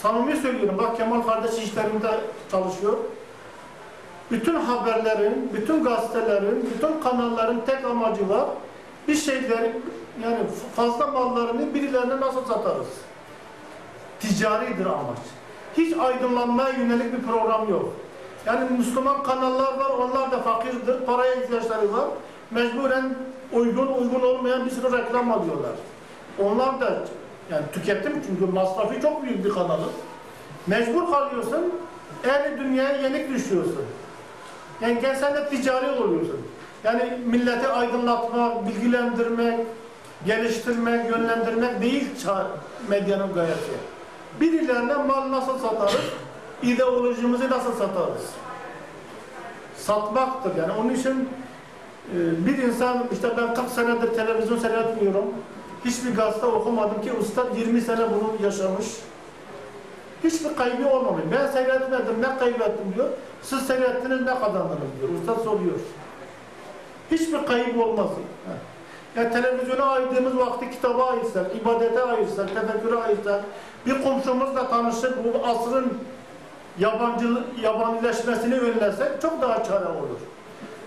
Samimi 0.02 0.36
söylüyorum. 0.36 0.78
Bak 0.78 0.96
Kemal 0.96 1.22
kardeş 1.22 1.58
işlerinde 1.58 2.20
çalışıyor. 2.50 2.96
Bütün 4.30 4.54
haberlerin, 4.54 5.50
bütün 5.54 5.84
gazetelerin, 5.84 6.70
bütün 6.74 7.00
kanalların 7.00 7.60
tek 7.66 7.84
amacı 7.84 8.28
var. 8.28 8.44
Bir 9.08 9.14
şeyleri, 9.14 9.80
yani 10.22 10.38
fazla 10.76 11.06
mallarını 11.06 11.74
birilerine 11.74 12.20
nasıl 12.20 12.44
satarız? 12.44 12.86
Ticaridir 14.20 14.86
amaç. 14.86 15.18
Hiç 15.76 15.96
aydınlanmaya 15.96 16.68
yönelik 16.68 17.12
bir 17.12 17.22
program 17.22 17.70
yok. 17.70 17.88
Yani 18.46 18.70
Müslüman 18.78 19.22
kanallar 19.22 19.78
var, 19.78 19.90
onlar 19.90 20.32
da 20.32 20.38
fakirdir, 20.38 21.06
paraya 21.06 21.34
ihtiyaçları 21.34 21.92
var. 21.92 22.04
Mecburen 22.50 23.14
uygun, 23.52 23.86
uygun 23.86 24.20
olmayan 24.20 24.64
bir 24.64 24.70
sürü 24.70 24.98
reklam 24.98 25.32
alıyorlar. 25.32 25.72
Onlar 26.38 26.80
da 26.80 26.98
yani 27.50 27.64
tüketim 27.72 28.12
çünkü 28.26 28.52
masrafı 28.52 29.00
çok 29.00 29.22
büyük 29.22 29.44
bir 29.44 29.50
kanalı. 29.50 29.86
Mecbur 30.66 31.10
kalıyorsun, 31.10 31.72
ehli 32.24 32.58
dünyaya 32.58 33.00
yenik 33.00 33.34
düşüyorsun. 33.34 33.84
Yani 34.80 35.00
gel 35.00 35.48
ticari 35.50 35.90
oluyorsun. 35.90 36.40
Yani 36.84 37.18
milleti 37.26 37.68
aydınlatmak, 37.68 38.68
bilgilendirmek, 38.68 39.66
geliştirmek, 40.26 41.10
yönlendirmek 41.10 41.82
değil 41.82 42.08
medyanın 42.88 43.34
gayesi. 43.34 43.72
Birilerine 44.40 44.94
mal 44.94 45.30
nasıl 45.30 45.58
satarız, 45.58 46.04
ideolojimizi 46.62 47.50
nasıl 47.50 47.72
satarız? 47.72 48.22
Satmaktır 49.76 50.56
yani. 50.56 50.72
Onun 50.80 50.94
için 50.94 51.28
e, 52.14 52.46
bir 52.46 52.58
insan, 52.58 53.04
işte 53.12 53.28
ben 53.36 53.54
40 53.54 53.68
senedir 53.68 54.14
televizyon 54.14 54.58
seyretmiyorum. 54.58 55.24
Hiçbir 55.84 56.14
gazete 56.16 56.46
okumadım 56.46 57.02
ki 57.02 57.12
Ustad 57.12 57.56
20 57.56 57.80
sene 57.80 57.98
bunu 57.98 58.46
yaşamış. 58.46 58.86
Hiçbir 60.24 60.56
kaybı 60.56 60.88
olmamış. 60.88 61.22
Ben 61.32 61.46
seyretmedim, 61.46 62.22
ne 62.22 62.38
kaybettim 62.38 62.94
diyor. 62.94 63.08
Siz 63.42 63.66
seyrettiniz, 63.66 64.20
ne 64.20 64.40
kazandınız 64.40 64.90
diyor. 65.00 65.20
Ustad 65.20 65.44
soruyor. 65.44 65.78
Hiçbir 67.10 67.46
kayıp 67.46 67.78
olmaz. 67.78 68.08
Yani 69.16 69.32
televizyona 69.32 69.84
ayırdığımız 69.84 70.38
vakti 70.38 70.70
kitaba 70.70 71.10
ayırsak, 71.10 71.56
ibadete 71.56 72.02
ayırsak, 72.02 72.48
tefekküre 72.54 72.96
ayırsak, 72.96 73.44
bir 73.86 74.02
komşumuzla 74.02 74.68
tanışıp 74.68 75.18
bu 75.24 75.46
asrın 75.46 75.98
yabancı, 76.78 77.26
yabanileşmesini 77.62 78.54
önlesek 78.54 79.22
çok 79.22 79.42
daha 79.42 79.64
çare 79.64 79.88
olur. 79.88 80.20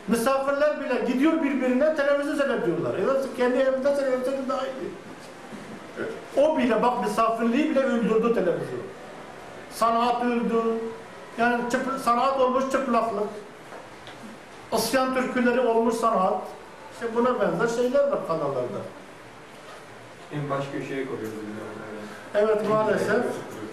Misafirler 0.07 0.79
bile 0.79 1.05
gidiyor 1.13 1.43
birbirine 1.43 1.95
televizyon 1.95 2.35
seyrediyorlar. 2.35 2.95
Evet, 3.03 3.21
kendi 3.37 3.57
evinde 3.57 3.95
televizyon 3.95 4.49
daha 4.49 4.61
iyi. 4.61 4.91
O 6.37 6.57
bile 6.57 6.83
bak 6.83 7.03
misafirliği 7.03 7.69
bile 7.69 7.79
öldürdü 7.79 8.33
televizyon. 8.33 8.81
Sanat 9.71 10.25
öldü. 10.25 10.61
Yani 11.37 11.61
sanat 12.03 12.39
olmuş 12.39 12.71
çıplaklık. 12.71 13.29
Isyan 14.73 15.15
türküleri 15.15 15.59
olmuş 15.59 15.95
sanat. 15.95 16.41
İşte 16.93 17.15
buna 17.15 17.39
benzer 17.41 17.67
şeyler 17.67 18.07
var 18.07 18.27
kanallarda. 18.27 18.79
En 20.33 20.49
baş 20.49 20.65
köşeye 20.71 21.05
koyuyoruz. 21.05 21.31
bilmiyorum, 21.31 21.75
Evet 22.35 22.69
maalesef. 22.69 23.25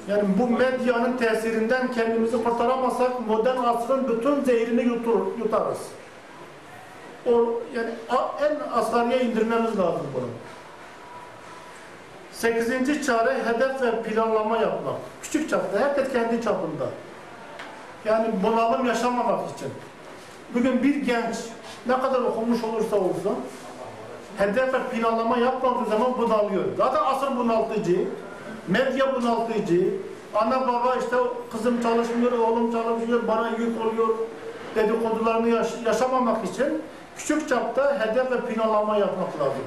Yani 0.09 0.23
bu 0.39 0.47
medyanın 0.49 1.17
tesirinden 1.17 1.93
kendimizi 1.93 2.45
kurtaramazsak 2.45 3.27
modern 3.27 3.57
asrın 3.57 4.09
bütün 4.09 4.45
zehrini 4.45 4.83
yutur, 4.83 5.39
yutarız. 5.39 5.79
O 7.27 7.31
yani 7.77 7.91
en 8.41 8.79
asgariye 8.79 9.21
indirmemiz 9.21 9.79
lazım 9.79 10.07
bunu. 10.15 10.27
Sekizinci 12.33 13.03
çare 13.07 13.35
hedef 13.45 13.83
ve 13.83 14.03
planlama 14.03 14.57
yapmak. 14.59 14.95
Küçük 15.23 15.51
çapta, 15.51 15.81
herkes 15.81 16.13
kendi 16.13 16.43
çapında. 16.43 16.87
Yani 18.05 18.29
bunalım 18.43 18.87
yaşamamak 18.87 19.41
için. 19.57 19.69
Bugün 20.55 20.83
bir 20.83 20.95
genç 20.97 21.37
ne 21.87 22.01
kadar 22.01 22.21
okumuş 22.21 22.65
olursa 22.65 22.97
olsun 22.97 23.37
hedef 24.39 24.75
ve 24.75 24.79
planlama 24.93 25.37
yapmadığı 25.37 25.91
zaman 25.91 26.19
bunalıyor. 26.19 26.65
Zaten 26.77 27.01
asır 27.05 27.37
bunaltıcı, 27.37 28.05
medya 28.69 29.15
bunaltıcı, 29.15 29.95
ana 30.35 30.69
baba 30.69 30.97
işte 31.01 31.17
kızım 31.53 31.83
çalışmıyor, 31.83 32.33
oğlum 32.33 32.73
çalışmıyor, 32.73 33.29
bana 33.29 33.49
yük 33.49 33.87
oluyor 33.87 34.09
dedikodularını 34.75 35.49
yaş- 35.49 35.83
yaşamamak 35.87 36.45
için 36.45 36.83
küçük 37.17 37.49
çapta 37.49 38.01
hedef 38.01 38.31
ve 38.31 38.41
planlama 38.41 38.97
yapmak 38.97 39.41
lazım. 39.41 39.65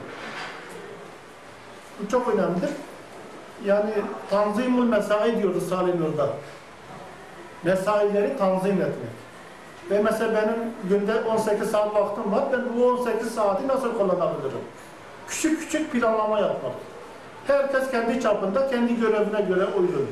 Bu 2.00 2.08
çok 2.10 2.28
önemlidir. 2.28 2.70
Yani 3.66 3.92
tanzimul 4.30 4.84
mesai 4.84 5.42
diyoruz 5.42 5.70
Salim 5.70 6.02
Nur'da. 6.02 6.30
Mesaileri 7.64 8.38
tanzim 8.38 8.82
etmek. 8.82 9.16
Ve 9.92 10.02
mesela 10.02 10.34
benim 10.34 10.74
günde 10.90 11.22
18 11.22 11.72
saat 11.72 11.96
vaktim 11.96 12.32
var. 12.32 12.44
Ben 12.52 12.62
bu 12.78 12.86
18 12.86 13.36
saati 13.36 13.68
nasıl 13.68 13.98
kullanabilirim? 13.98 14.62
Küçük 15.28 15.60
küçük 15.60 15.92
planlama 15.92 16.40
yapmak. 16.40 16.74
Herkes 17.48 17.92
kendi 17.92 18.22
çapında, 18.22 18.68
kendi 18.68 19.00
görevine 19.00 19.42
göre 19.42 19.66
uygun. 19.66 20.08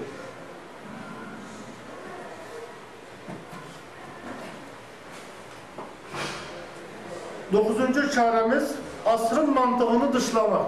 Dokuzuncu 7.53 8.11
çaremiz 8.11 8.71
asrın 9.05 9.53
mantığını 9.53 10.13
dışlamak. 10.13 10.65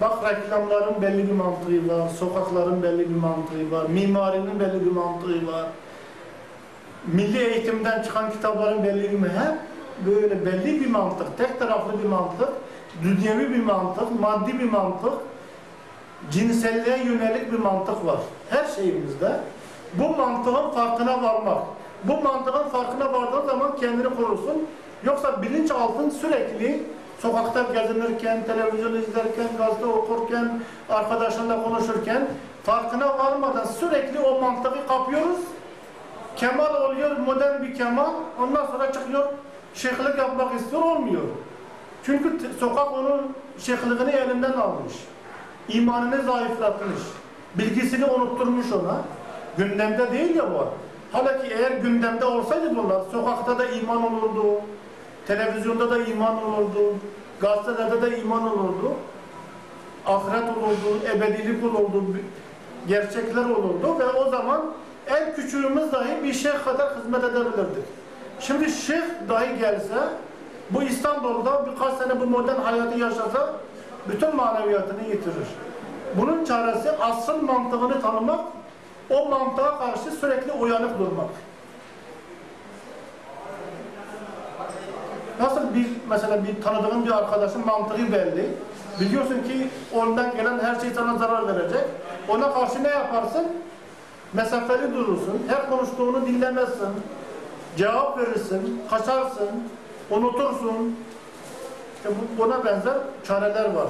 Bak 0.00 0.12
reklamların 0.24 1.02
belli 1.02 1.28
bir 1.28 1.32
mantığı 1.32 1.88
var, 1.88 2.08
sokakların 2.08 2.82
belli 2.82 3.10
bir 3.10 3.16
mantığı 3.16 3.70
var, 3.70 3.86
mimarinin 3.86 4.60
belli 4.60 4.86
bir 4.86 4.90
mantığı 4.90 5.46
var. 5.46 5.66
Milli 7.06 7.38
eğitimden 7.38 8.02
çıkan 8.02 8.30
kitapların 8.30 8.84
belli 8.84 9.12
bir 9.12 9.28
hep 9.28 9.58
böyle 10.06 10.46
belli 10.46 10.80
bir 10.80 10.90
mantık, 10.90 11.38
tek 11.38 11.58
taraflı 11.58 12.02
bir 12.02 12.08
mantık, 12.08 12.48
dünyevi 13.02 13.50
bir 13.50 13.64
mantık, 13.64 14.20
maddi 14.20 14.58
bir 14.58 14.70
mantık, 14.70 15.12
cinselliğe 16.30 17.04
yönelik 17.04 17.52
bir 17.52 17.58
mantık 17.58 18.06
var. 18.06 18.18
Her 18.50 18.64
şeyimizde. 18.64 19.40
Bu 19.94 20.16
mantığın 20.16 20.70
farkına 20.70 21.22
varmak. 21.22 21.62
Bu 22.04 22.20
mantığın 22.20 22.68
farkına 22.68 23.12
vardığın 23.12 23.46
zaman 23.46 23.76
kendini 23.76 24.16
korursun. 24.16 24.66
Yoksa 25.06 25.42
bilinçaltın 25.42 26.10
sürekli 26.10 26.82
sokakta 27.18 27.62
gezinirken, 27.62 28.44
televizyon 28.44 28.94
izlerken, 28.94 29.48
gazete 29.58 29.86
okurken, 29.86 30.60
arkadaşlarla 30.88 31.62
konuşurken 31.62 32.28
farkına 32.64 33.18
varmadan 33.18 33.64
sürekli 33.64 34.20
o 34.20 34.40
mantığı 34.40 34.86
kapıyoruz. 34.88 35.40
Kemal 36.36 36.74
oluyor, 36.74 37.16
modern 37.16 37.62
bir 37.62 37.74
kemal. 37.74 38.10
Ondan 38.42 38.66
sonra 38.66 38.92
çıkıyor, 38.92 39.24
şeyhlik 39.74 40.18
yapmak 40.18 40.54
istiyor, 40.54 40.82
olmuyor. 40.82 41.22
Çünkü 42.06 42.40
sokak 42.60 42.92
onun 42.92 43.32
şeyhliğini 43.58 44.10
elinden 44.10 44.52
almış. 44.52 44.92
İmanını 45.68 46.22
zayıflatmış. 46.22 47.00
Bilgisini 47.54 48.04
unutturmuş 48.04 48.72
ona. 48.72 48.96
Gündemde 49.58 50.12
değil 50.12 50.36
ya 50.36 50.44
bu. 50.50 50.68
Halbuki 51.12 51.54
eğer 51.54 51.70
gündemde 51.70 52.24
olsaydı 52.24 52.76
bunlar, 52.76 53.02
sokakta 53.12 53.58
da 53.58 53.66
iman 53.66 54.12
olurdu, 54.12 54.60
televizyonda 55.26 55.90
da 55.90 55.98
iman 55.98 56.44
olurdu, 56.44 56.94
gazetelerde 57.40 58.10
de 58.10 58.18
iman 58.18 58.42
olurdu, 58.42 58.92
ahiret 60.06 60.56
olurdu, 60.58 61.06
ebedilik 61.14 61.64
olurdu, 61.64 62.04
gerçekler 62.88 63.44
olurdu 63.44 63.98
ve 63.98 64.04
o 64.04 64.30
zaman 64.30 64.62
en 65.06 65.34
küçüğümüz 65.34 65.92
dahi 65.92 66.24
bir 66.24 66.32
şeyh 66.32 66.64
kadar 66.64 66.98
hizmet 66.98 67.24
edebilirdik. 67.24 67.84
Şimdi 68.40 68.70
şeyh 68.70 69.02
dahi 69.28 69.58
gelse, 69.58 69.98
bu 70.70 70.82
İstanbul'da 70.82 71.66
birkaç 71.66 71.94
sene 71.94 72.20
bu 72.20 72.26
modern 72.26 72.60
hayatı 72.60 72.98
yaşasa, 72.98 73.52
bütün 74.08 74.36
maneviyatını 74.36 75.02
yitirir. 75.02 75.48
Bunun 76.16 76.44
çaresi 76.44 76.90
asıl 76.90 77.42
mantığını 77.42 78.00
tanımak, 78.00 78.40
o 79.10 79.28
mantığa 79.28 79.78
karşı 79.78 80.10
sürekli 80.20 80.52
uyanık 80.52 80.98
durmak. 80.98 81.28
Nasıl 85.40 85.74
bir 85.74 85.86
mesela 86.10 86.44
bir 86.44 86.62
tanıdığın 86.62 87.06
bir 87.06 87.10
arkadaşın 87.10 87.66
mantığı 87.66 88.12
belli. 88.12 88.48
Biliyorsun 89.00 89.34
ki 89.42 89.68
ondan 89.94 90.36
gelen 90.36 90.58
her 90.58 90.80
şey 90.80 90.90
sana 90.90 91.18
zarar 91.18 91.46
verecek. 91.56 91.84
Ona 92.28 92.54
karşı 92.54 92.82
ne 92.84 92.88
yaparsın? 92.88 93.46
Mesafeli 94.32 94.94
durursun. 94.94 95.42
Her 95.48 95.70
konuştuğunu 95.70 96.26
dinlemezsin. 96.26 96.88
Cevap 97.76 98.18
verirsin, 98.18 98.82
kaçarsın, 98.90 99.48
unutursun. 100.10 100.96
İşte 101.96 102.08
bu- 102.10 102.42
buna 102.42 102.64
benzer 102.64 102.94
çareler 103.26 103.64
var. 103.74 103.86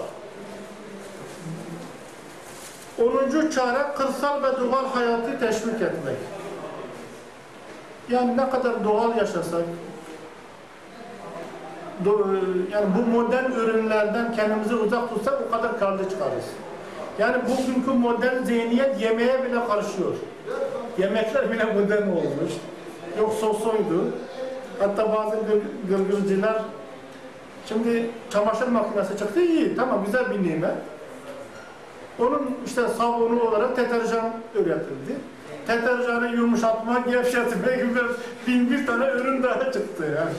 Onuncu 3.03 3.51
çare 3.51 3.95
kırsal 3.97 4.43
ve 4.43 4.47
doğal 4.61 4.85
hayatı 4.95 5.39
teşvik 5.41 5.83
etmek. 5.83 6.17
Yani 8.09 8.37
ne 8.37 8.51
kadar 8.51 8.85
doğal 8.85 9.17
yaşasak, 9.17 9.63
yani 12.73 12.87
bu 12.99 13.11
modern 13.19 13.53
ürünlerden 13.53 14.33
kendimizi 14.33 14.75
uzak 14.75 15.11
tutsak 15.15 15.35
o 15.49 15.51
kadar 15.57 15.79
karlı 15.79 16.11
çıkarız. 16.11 16.45
Yani 17.19 17.37
bugünkü 17.43 17.91
modern 17.91 18.43
zihniyet 18.43 19.01
yemeğe 19.03 19.45
bile 19.45 19.67
karışıyor. 19.69 20.13
Yemekler 20.99 21.51
bile 21.53 21.65
modern 21.65 22.09
olmuş. 22.09 22.53
Yok 23.19 23.33
sosoydu. 23.41 24.05
Hatta 24.79 25.13
bazı 25.13 25.37
gır- 25.37 25.89
gırgırcılar 25.99 26.63
şimdi 27.67 28.11
çamaşır 28.31 28.69
makinesi 28.69 29.17
çıktı 29.19 29.41
iyi 29.41 29.77
tamam 29.77 30.05
güzel 30.07 30.31
bir 30.31 30.49
nimet. 30.49 30.75
Onun 32.19 32.51
işte 32.67 32.89
sabunu 32.89 33.43
olarak 33.43 33.77
deterjan 33.77 34.31
üretildi. 34.55 35.15
Deterjanı 35.69 36.29
yumuşatma, 36.37 36.99
gevşetme 37.11 37.77
gibi 37.77 38.01
bin 38.47 38.71
bir 38.71 38.87
tane 38.87 39.07
ürün 39.07 39.43
daha 39.43 39.73
çıktı 39.73 40.05
yani. 40.05 40.35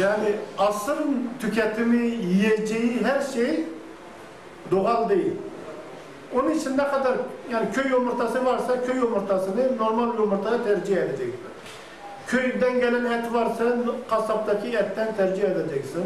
Yani 0.00 0.34
asrın 0.58 1.28
tüketimi, 1.40 2.06
yiyeceği 2.06 3.02
her 3.04 3.20
şey 3.20 3.64
doğal 4.70 5.08
değil. 5.08 5.32
Onun 6.34 6.50
için 6.50 6.72
ne 6.72 6.88
kadar 6.88 7.14
yani 7.52 7.66
köy 7.72 7.90
yumurtası 7.90 8.44
varsa 8.44 8.84
köy 8.86 8.96
yumurtasını 8.96 9.78
normal 9.78 10.18
yumurtaya 10.18 10.64
tercih 10.64 10.96
edeceksin. 10.96 11.40
Köyden 12.26 12.80
gelen 12.80 13.04
et 13.04 13.32
varsa 13.32 13.64
kasaptaki 14.10 14.76
etten 14.76 15.16
tercih 15.16 15.42
edeceksin. 15.42 16.04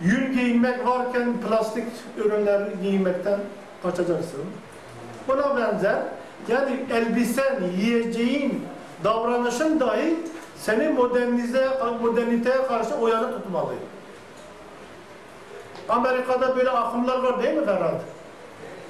Yün 0.00 0.32
giyinmek 0.32 0.86
varken 0.86 1.40
plastik 1.48 1.84
ürünleri 2.16 2.70
giymekten 2.82 3.40
kaçacaksın. 3.82 4.44
Buna 5.28 5.56
benzer 5.56 5.98
yani 6.48 6.80
elbisen, 6.92 7.62
yiyeceğin, 7.78 8.62
davranışın 9.04 9.80
dahi 9.80 10.16
seni 10.58 10.88
modernize, 10.88 11.68
moderniteye 12.02 12.66
karşı 12.66 12.94
uyanık 12.94 13.34
tutmalı. 13.34 13.72
Amerika'da 15.88 16.56
böyle 16.56 16.70
akımlar 16.70 17.22
var 17.22 17.42
değil 17.42 17.54
mi 17.54 17.64
Ferhat? 17.64 18.00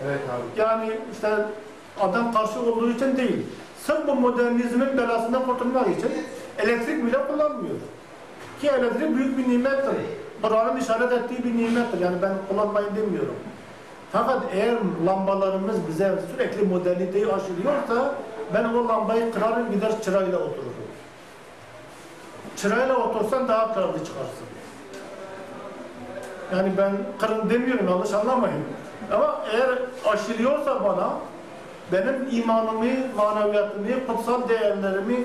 Evet 0.05 0.21
abi. 0.31 0.61
Yani 0.61 1.01
işte 1.13 1.29
adam 2.01 2.33
karşı 2.33 2.61
olduğu 2.61 2.91
için 2.91 3.17
değil. 3.17 3.47
Sırf 3.83 4.07
bu 4.07 4.15
modernizmin 4.15 4.99
belasından 4.99 5.45
kurtulmak 5.45 5.89
için 5.89 6.11
elektrik 6.59 7.07
bile 7.07 7.27
kullanmıyor. 7.27 7.77
Ki 8.61 8.69
elektrik 8.69 9.17
büyük 9.17 9.39
bir 9.39 9.49
nimettir. 9.49 9.95
Kur'an'ın 10.43 10.81
işaret 10.81 11.13
ettiği 11.13 11.45
bir 11.45 11.59
nimettir. 11.59 12.01
Yani 12.01 12.23
ben 12.23 12.33
kullanmayın 12.49 12.97
demiyorum. 12.97 13.35
Fakat 14.13 14.43
eğer 14.53 14.77
lambalarımız 15.07 15.77
bize 15.89 16.13
sürekli 16.33 16.63
moderniteyi 16.63 17.27
aşılıyorsa 17.27 18.15
ben 18.55 18.65
o 18.65 18.89
lambayı 18.89 19.33
kırarım 19.33 19.73
gider 19.73 20.03
çırayla 20.03 20.39
otururum. 20.39 20.86
Çırayla 22.57 22.97
otursan 22.97 23.49
daha 23.49 23.75
kararlı 23.75 23.99
çıkarsın. 24.05 24.47
Yani 26.53 26.73
ben 26.77 26.93
kırın 27.21 27.51
demiyorum 27.51 27.89
yanlış 27.89 28.13
anlamayın. 28.13 28.65
Ama 29.13 29.45
eğer 29.53 29.79
aşılıyorsa 30.13 30.85
bana 30.85 31.11
benim 31.93 32.29
imanımı, 32.31 32.87
maneviyatımı, 33.17 34.07
kutsal 34.07 34.49
değerlerimi 34.49 35.17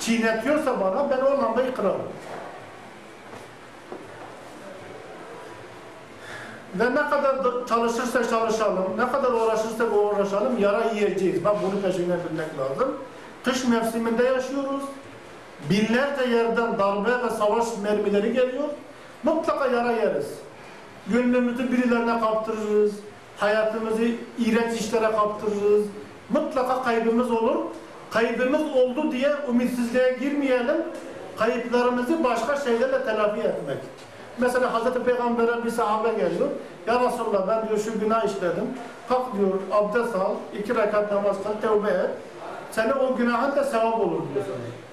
çiğnetiyorsa 0.00 0.80
bana 0.80 1.10
ben 1.10 1.20
o 1.20 1.42
lambayı 1.42 1.74
kırarım. 1.74 2.02
Ve 6.74 6.90
ne 6.90 7.10
kadar 7.10 7.44
da 7.44 7.66
çalışırsa 7.66 8.28
çalışalım, 8.28 8.84
ne 8.98 9.12
kadar 9.12 9.32
uğraşırsak 9.32 9.88
uğraşalım 9.92 10.58
yara 10.58 10.84
yiyeceğiz. 10.84 11.44
Bak 11.44 11.56
bunu 11.62 11.80
peşinden 11.80 12.18
bilmek 12.30 12.58
lazım. 12.58 12.96
Kış 13.44 13.64
mevsiminde 13.64 14.24
yaşıyoruz. 14.24 14.82
Binlerce 15.70 16.30
yerden 16.30 16.78
darbe 16.78 17.24
ve 17.24 17.30
savaş 17.30 17.66
mermileri 17.82 18.32
geliyor. 18.32 18.68
Mutlaka 19.22 19.66
yara 19.66 19.92
yeriz. 19.92 20.26
Gönlümüzü 21.06 21.72
birilerine 21.72 22.20
kaptırırız. 22.20 22.92
Hayatımızı 23.36 24.02
iğrenç 24.38 24.80
işlere 24.80 25.12
kaptırırız. 25.12 25.86
Mutlaka 26.30 26.82
kaybımız 26.82 27.30
olur. 27.30 27.56
Kaybımız 28.10 28.62
oldu 28.76 29.12
diye 29.12 29.32
ümitsizliğe 29.48 30.12
girmeyelim. 30.20 30.76
Kayıplarımızı 31.38 32.24
başka 32.24 32.56
şeylerle 32.56 33.04
telafi 33.04 33.40
etmek. 33.40 33.78
Mesela 34.38 34.74
Hazreti 34.74 35.02
Peygamber'e 35.02 35.64
bir 35.64 35.70
sahabe 35.70 36.08
geliyor. 36.08 36.48
Ya 36.86 37.00
Resulallah 37.00 37.48
ben 37.48 37.68
diyor 37.68 37.80
şu 37.80 38.00
günah 38.00 38.24
işledim. 38.24 38.64
Kalk 39.08 39.38
diyor 39.38 39.50
abdest 39.72 40.14
al, 40.16 40.34
iki 40.58 40.74
rekat 40.74 41.12
namaz 41.12 41.36
kıl, 41.42 41.68
tevbe 41.68 41.90
et. 41.90 42.10
Senin 42.70 42.92
o 42.92 43.16
günahın 43.16 43.56
da 43.56 43.64
sevap 43.64 44.00
olur 44.00 44.22
diyor 44.34 44.44
sana. 44.44 44.91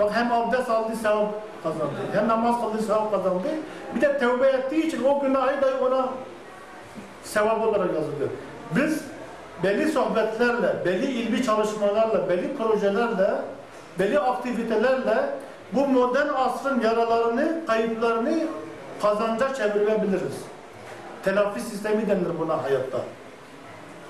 Bak 0.00 0.10
hem 0.14 0.32
abdest 0.32 0.70
aldı 0.70 0.96
sevap 0.96 1.28
kazandı. 1.62 2.00
Hem 2.12 2.28
namaz 2.28 2.60
kıldı 2.60 2.82
sevap 2.82 3.10
kazandı. 3.10 3.48
Bir 3.94 4.00
de 4.00 4.18
tevbe 4.18 4.48
ettiği 4.48 4.86
için 4.86 5.04
o 5.04 5.20
günahı 5.20 5.62
da 5.62 5.68
ona 5.86 6.08
sevap 7.24 7.62
olarak 7.66 7.94
yazılıyor. 7.94 8.30
Biz 8.76 9.04
belli 9.62 9.92
sohbetlerle, 9.92 10.84
belli 10.84 11.06
ilmi 11.06 11.42
çalışmalarla, 11.42 12.28
belli 12.28 12.56
projelerle, 12.56 13.30
belli 13.98 14.18
aktivitelerle 14.18 15.16
bu 15.72 15.86
modern 15.86 16.28
asrın 16.28 16.80
yaralarını, 16.80 17.66
kayıplarını 17.66 18.38
kazanca 19.02 19.54
çevirebiliriz. 19.54 20.44
Telafi 21.24 21.60
sistemi 21.60 22.08
denir 22.08 22.38
buna 22.38 22.62
hayatta. 22.62 22.98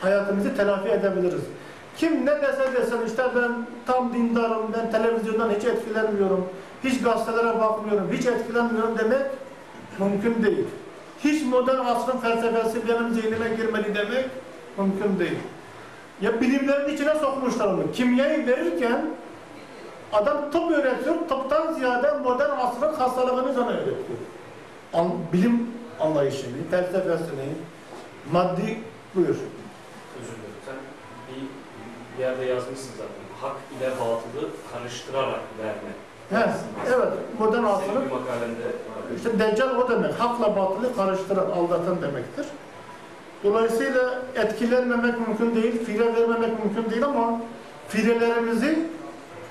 Hayatımızı 0.01 0.57
telafi 0.57 0.89
edebiliriz. 0.89 1.43
Kim 1.97 2.27
ne 2.27 2.43
dese 2.43 2.73
desin 2.77 3.07
işte 3.07 3.23
ben 3.37 3.67
tam 3.87 4.15
dindarım, 4.15 4.73
ben 4.73 4.91
televizyondan 4.91 5.51
hiç 5.51 5.65
etkilenmiyorum, 5.65 6.49
hiç 6.85 7.03
gazetelere 7.03 7.61
bakmıyorum, 7.61 8.11
hiç 8.13 8.27
etkilenmiyorum 8.27 8.99
demek 8.99 9.23
mümkün 9.99 10.43
değil. 10.43 10.67
Hiç 11.25 11.45
modern 11.45 11.79
asrın 11.79 12.19
felsefesi 12.19 12.89
benim 12.89 13.15
zihnime 13.15 13.49
girmedi 13.57 13.95
demek 13.95 14.27
mümkün 14.79 15.19
değil. 15.19 15.39
Ya 16.21 16.41
bilimlerin 16.41 16.95
içine 16.95 17.15
sokmuşlar 17.15 17.67
onu. 17.67 17.93
Kimyayı 17.93 18.47
verirken 18.47 19.07
adam 20.13 20.51
tıp 20.51 20.71
öğretiyor, 20.71 21.15
tıptan 21.29 21.73
ziyade 21.73 22.13
modern 22.13 22.51
asrın 22.51 22.95
hastalığını 22.95 23.55
sana 23.55 23.71
öğretiyor. 23.71 24.19
An, 24.95 25.09
bilim 25.33 25.67
anlayışını, 26.01 26.53
felsefesini, 26.71 27.49
maddi 28.33 28.79
buyur. 29.15 29.37
Bir 32.19 32.23
yerde 32.23 32.45
yazmışsın 32.45 32.91
zaten. 32.91 33.25
Hak 33.41 33.57
ile 33.79 33.91
batılı 33.91 34.51
karıştırarak 34.73 35.41
verme. 35.63 35.91
He, 36.31 36.51
evet, 36.87 37.13
modern 37.39 37.65
asrın 37.65 37.87
Senin 37.87 38.03
makalende 38.03 38.65
var. 38.65 39.17
İşte 39.17 39.39
deccal 39.39 39.77
o 39.77 39.89
demek. 39.89 40.15
Hakla 40.21 40.57
batılı 40.57 40.97
karıştıran, 40.97 41.51
aldatan 41.51 42.03
demektir. 42.03 42.47
Dolayısıyla 43.45 44.23
etkilenmemek 44.35 45.29
mümkün 45.29 45.63
değil, 45.63 45.85
fire 45.85 46.15
vermemek 46.15 46.65
mümkün 46.65 46.91
değil 46.91 47.05
ama 47.05 47.41
firelerimizi 47.89 48.79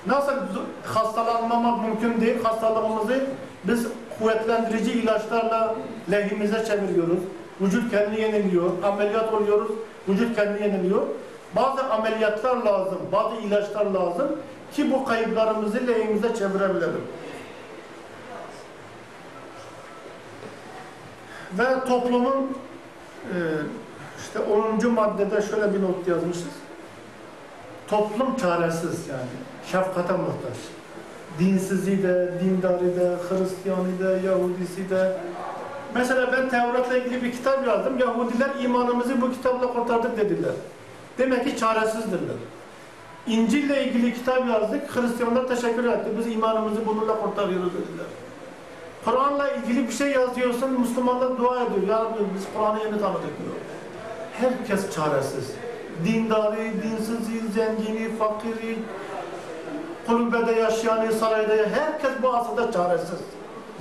nasıl 0.07 0.33
hastalanmamak 0.83 1.81
mümkün 1.81 2.21
değil, 2.21 2.43
hastalığımızı 2.43 3.23
biz 3.63 3.87
kuvvetlendirici 4.19 4.91
ilaçlarla 4.91 5.75
lehimize 6.11 6.65
çeviriyoruz. 6.65 7.19
Vücut 7.61 7.91
kendini 7.91 8.21
yeniliyor, 8.21 8.69
ameliyat 8.83 9.33
oluyoruz, 9.33 9.71
vücut 10.07 10.35
kendini 10.35 10.63
yeniliyor. 10.63 11.01
Bazı 11.55 11.83
ameliyatlar 11.83 12.57
lazım, 12.57 12.99
bazı 13.11 13.35
ilaçlar 13.35 13.85
lazım 13.85 14.27
ki 14.73 14.91
bu 14.91 15.05
kayıplarımızı 15.05 15.87
lehimize 15.87 16.35
çevirebilelim. 16.35 17.03
Ve 21.53 21.85
toplumun 21.87 22.57
e, 23.23 23.37
işte 24.19 24.39
10. 24.39 24.93
maddede 24.93 25.41
şöyle 25.41 25.73
bir 25.73 25.81
not 25.81 26.07
yazmışız. 26.07 26.53
Toplum 27.87 28.37
çaresiz 28.37 29.07
yani. 29.07 29.29
Şefkate 29.71 30.13
muhtaç. 30.13 30.57
Dinsizi 31.39 32.03
de, 32.03 32.33
dindari 32.43 32.95
de, 32.95 33.15
Hristiyanı 33.29 33.99
da, 33.99 34.27
Yahudisi 34.27 34.89
de. 34.89 35.17
Mesela 35.95 36.31
ben 36.31 36.49
Tevrat'la 36.49 36.97
ilgili 36.97 37.23
bir 37.23 37.31
kitap 37.31 37.67
yazdım. 37.67 37.99
Yahudiler 37.99 38.49
imanımızı 38.63 39.21
bu 39.21 39.31
kitapla 39.31 39.73
kurtardık 39.73 40.17
dediler. 40.17 40.53
Demek 41.19 41.45
ki 41.45 41.57
çaresizdirler. 41.57 42.35
İncil'le 43.27 43.77
ilgili 43.77 44.13
kitap 44.13 44.47
yazdık. 44.47 44.95
Hristiyanlar 44.95 45.47
teşekkür 45.47 45.85
etti. 45.85 46.09
Biz 46.19 46.33
imanımızı 46.33 46.85
bununla 46.85 47.21
kurtarıyoruz 47.21 47.73
dediler. 47.73 48.05
Kur'an'la 49.05 49.51
ilgili 49.51 49.87
bir 49.87 49.93
şey 49.93 50.11
yazıyorsun, 50.11 50.79
Müslümanlar 50.79 51.37
dua 51.37 51.63
ediyor. 51.63 51.87
Ya 51.87 51.99
Rabbi 51.99 52.19
biz 52.35 52.43
Kur'an'ı 52.55 52.79
yeni 52.79 53.01
tanıdık 53.01 53.23
diyor. 53.23 53.55
Herkes 54.33 54.95
çaresiz. 54.95 55.51
Dindari, 56.05 56.73
dinsizi, 56.83 57.47
zengini, 57.53 58.15
fakiri, 58.17 58.77
kulübede 60.07 60.51
yaşayanı, 60.51 61.13
sarayda 61.13 61.53
herkes 61.53 62.11
bu 62.21 62.33
asırda 62.33 62.71
çaresiz. 62.71 63.19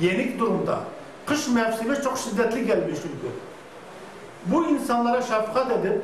Yenik 0.00 0.38
durumda. 0.38 0.78
Kış 1.26 1.48
mevsimi 1.48 1.96
çok 2.04 2.18
şiddetli 2.18 2.66
gelmiş 2.66 2.98
çünkü. 3.02 3.34
Bu 4.46 4.64
insanlara 4.64 5.22
şefkat 5.22 5.72
edip 5.72 6.02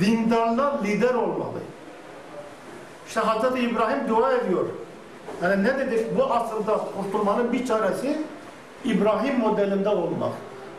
dindarlar 0.00 0.84
lider 0.84 1.14
olmalı. 1.14 1.58
İşte 3.08 3.20
Hazreti 3.20 3.60
İbrahim 3.60 4.08
dua 4.08 4.32
ediyor. 4.32 4.64
Yani 5.42 5.64
ne 5.64 5.78
dedik? 5.78 6.18
Bu 6.18 6.34
asırda 6.34 6.80
kurtulmanın 6.96 7.52
bir 7.52 7.66
çaresi 7.66 8.18
İbrahim 8.84 9.38
modelinde 9.38 9.88
olmak. 9.88 10.32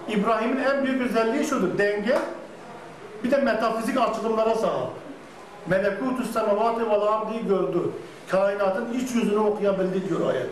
İbrahim'in 0.07 0.63
en 0.63 0.85
büyük 0.85 1.01
özelliği 1.01 1.45
şudur. 1.45 1.77
Denge 1.77 2.17
bir 3.23 3.31
de 3.31 3.37
metafizik 3.37 3.97
açılımlara 4.01 4.55
sahip. 4.55 4.89
Melekutus 5.67 6.33
semavati 6.33 6.89
vel 6.89 7.01
ardi 7.01 7.47
gördü. 7.47 7.79
Kainatın 8.29 8.93
iç 8.93 9.15
yüzünü 9.15 9.39
okuyabildi 9.39 10.09
diyor 10.09 10.29
ayet. 10.29 10.49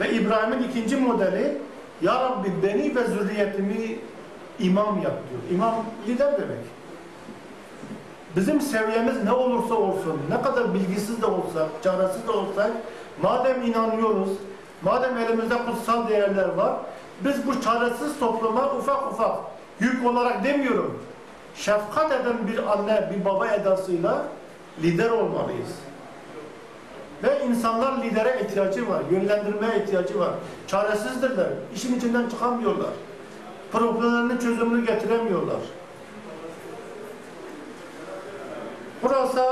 Ve 0.00 0.12
İbrahim'in 0.12 0.68
ikinci 0.68 0.96
modeli 0.96 1.58
Ya 2.02 2.14
Rabbi 2.14 2.48
beni 2.62 2.96
ve 2.96 3.04
zürriyetimi 3.04 3.98
imam 4.58 5.02
yap 5.02 5.14
diyor. 5.30 5.42
İmam 5.52 5.74
lider 6.06 6.32
demek. 6.32 6.77
Bizim 8.36 8.60
seviyemiz 8.60 9.24
ne 9.24 9.32
olursa 9.32 9.74
olsun, 9.74 10.20
ne 10.30 10.42
kadar 10.42 10.74
bilgisiz 10.74 11.22
de 11.22 11.26
olsak, 11.26 11.68
çaresiz 11.82 12.26
de 12.26 12.30
olsak, 12.30 12.70
madem 13.22 13.62
inanıyoruz, 13.62 14.28
madem 14.82 15.18
elimizde 15.18 15.54
kutsal 15.66 16.08
değerler 16.08 16.48
var, 16.48 16.72
biz 17.24 17.46
bu 17.46 17.60
çaresiz 17.60 18.18
topluma 18.20 18.74
ufak 18.74 19.12
ufak 19.12 19.38
yük 19.80 20.06
olarak 20.06 20.44
demiyorum, 20.44 20.98
şefkat 21.54 22.12
eden 22.12 22.48
bir 22.48 22.72
anne, 22.72 23.10
bir 23.14 23.24
baba 23.24 23.48
edasıyla 23.48 24.24
lider 24.82 25.10
olmalıyız. 25.10 25.68
Ve 27.22 27.46
insanlar 27.46 28.02
lidere 28.02 28.40
ihtiyacı 28.42 28.88
var, 28.88 29.02
yönlendirmeye 29.10 29.82
ihtiyacı 29.82 30.18
var. 30.18 30.30
Çaresizdirler, 30.66 31.48
işin 31.74 31.98
içinden 31.98 32.28
çıkamıyorlar. 32.28 32.90
Problemlerinin 33.72 34.38
çözümünü 34.38 34.86
getiremiyorlar. 34.86 35.60
Burası 39.02 39.44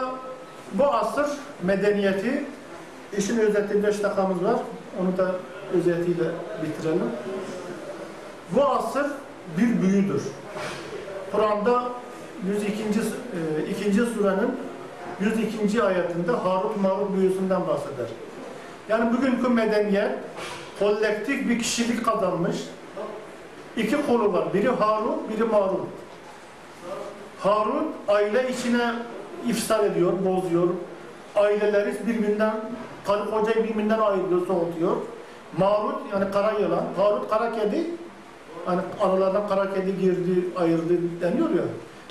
bu 0.73 0.85
asır 0.85 1.27
medeniyeti, 1.63 2.45
işin 3.19 3.39
özeti 3.39 3.83
5 3.83 4.03
dakikamız 4.03 4.45
var, 4.45 4.57
onu 5.01 5.17
da 5.17 5.35
özetiyle 5.75 6.31
bitirelim. 6.63 7.11
Bu 8.51 8.65
asır 8.65 9.07
bir 9.59 9.83
büyüdür. 9.83 10.23
Kur'an'da 11.33 11.83
102. 12.47 12.83
e, 12.83 13.71
ikinci 13.71 14.07
surenin 14.07 14.51
102. 15.21 15.83
ayetinde 15.83 16.33
Harut 16.33 16.77
Marut 16.83 17.17
büyüsünden 17.17 17.67
bahseder. 17.67 18.07
Yani 18.89 19.17
bugünkü 19.17 19.49
medeniyet 19.49 20.13
kolektif 20.79 21.49
bir 21.49 21.59
kişilik 21.59 22.05
kazanmış, 22.05 22.57
iki 23.77 24.07
kolu 24.07 24.33
var. 24.33 24.55
Biri 24.55 24.69
Harun, 24.69 25.17
biri 25.33 25.45
Marun. 25.45 25.87
Harun 27.41 27.93
aile 28.09 28.51
içine 28.51 28.93
ifsad 29.49 29.85
ediyor, 29.85 30.13
bozuyor. 30.25 30.69
Aileleri 31.37 31.95
birbirinden, 32.07 32.55
karı 33.07 33.31
kocayı 33.31 33.65
birbirinden 33.69 33.99
ayırıyor, 33.99 34.47
soğutuyor. 34.47 34.97
Marut 35.59 36.13
yani 36.13 36.31
kara 36.31 36.53
yılan, 36.53 36.85
Harut 36.97 37.31
kara 37.31 37.53
kedi. 37.53 37.87
Hani 38.65 38.81
aralarına 39.01 39.49
kara 39.49 39.75
kedi 39.75 39.99
girdi, 39.99 40.45
ayırdı 40.57 40.95
deniyor 41.21 41.51
ya. 41.51 41.63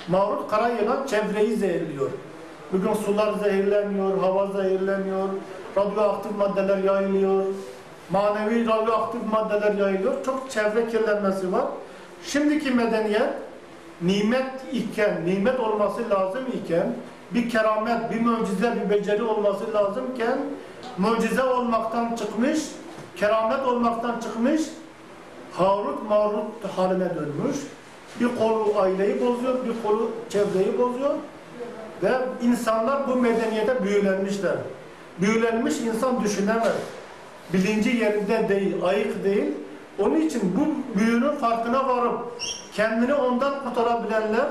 Marut 0.08 0.50
kara 0.50 0.68
yılan 0.68 1.06
çevreyi 1.06 1.56
zehirliyor. 1.56 2.10
Bugün 2.72 2.94
sular 2.94 3.32
zehirleniyor, 3.44 4.18
hava 4.18 4.46
zehirleniyor, 4.46 5.28
radyoaktif 5.76 6.36
maddeler 6.38 6.78
yayılıyor, 6.78 7.44
manevi 8.10 8.66
radyoaktif 8.66 9.20
maddeler 9.32 9.74
yayılıyor. 9.74 10.24
Çok 10.24 10.50
çevre 10.50 10.88
kirlenmesi 10.88 11.52
var. 11.52 11.64
Şimdiki 12.24 12.70
medeniyet 12.70 13.30
nimet 14.02 14.52
iken, 14.72 15.26
nimet 15.26 15.60
olması 15.60 16.10
lazım 16.10 16.44
iken, 16.64 16.92
bir 17.34 17.50
keramet, 17.50 18.10
bir 18.10 18.20
mucize, 18.20 18.76
bir 18.76 18.90
beceri 18.90 19.22
olması 19.22 19.74
lazımken, 19.74 20.38
mucize 20.98 21.42
olmaktan 21.42 22.16
çıkmış, 22.16 22.60
keramet 23.16 23.66
olmaktan 23.66 24.20
çıkmış, 24.20 24.60
Harut 25.58 26.08
marut 26.08 26.64
haline 26.76 27.14
dönmüş. 27.14 27.56
Bir 28.20 28.28
kolu 28.38 28.80
aileyi 28.80 29.20
bozuyor, 29.20 29.54
bir 29.64 29.88
kolu 29.88 30.10
çevreyi 30.28 30.78
bozuyor. 30.78 31.14
Ve 32.02 32.10
insanlar 32.42 33.08
bu 33.08 33.16
medeniyete 33.16 33.84
büyülenmişler. 33.84 34.56
Büyülenmiş 35.20 35.80
insan 35.80 36.24
düşünemez. 36.24 36.72
Bilinci 37.52 37.96
yerinde 37.96 38.48
değil, 38.48 38.74
ayık 38.84 39.24
değil. 39.24 39.54
Onun 39.98 40.20
için 40.20 40.56
bu 40.56 40.98
büyünün 40.98 41.32
farkına 41.32 41.88
varıp 41.88 42.18
kendini 42.72 43.14
ondan 43.14 43.64
kurtarabilenler 43.64 44.46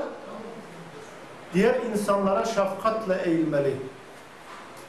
diğer 1.54 1.74
insanlara 1.92 2.44
şefkatle 2.44 3.22
eğilmeli. 3.24 3.76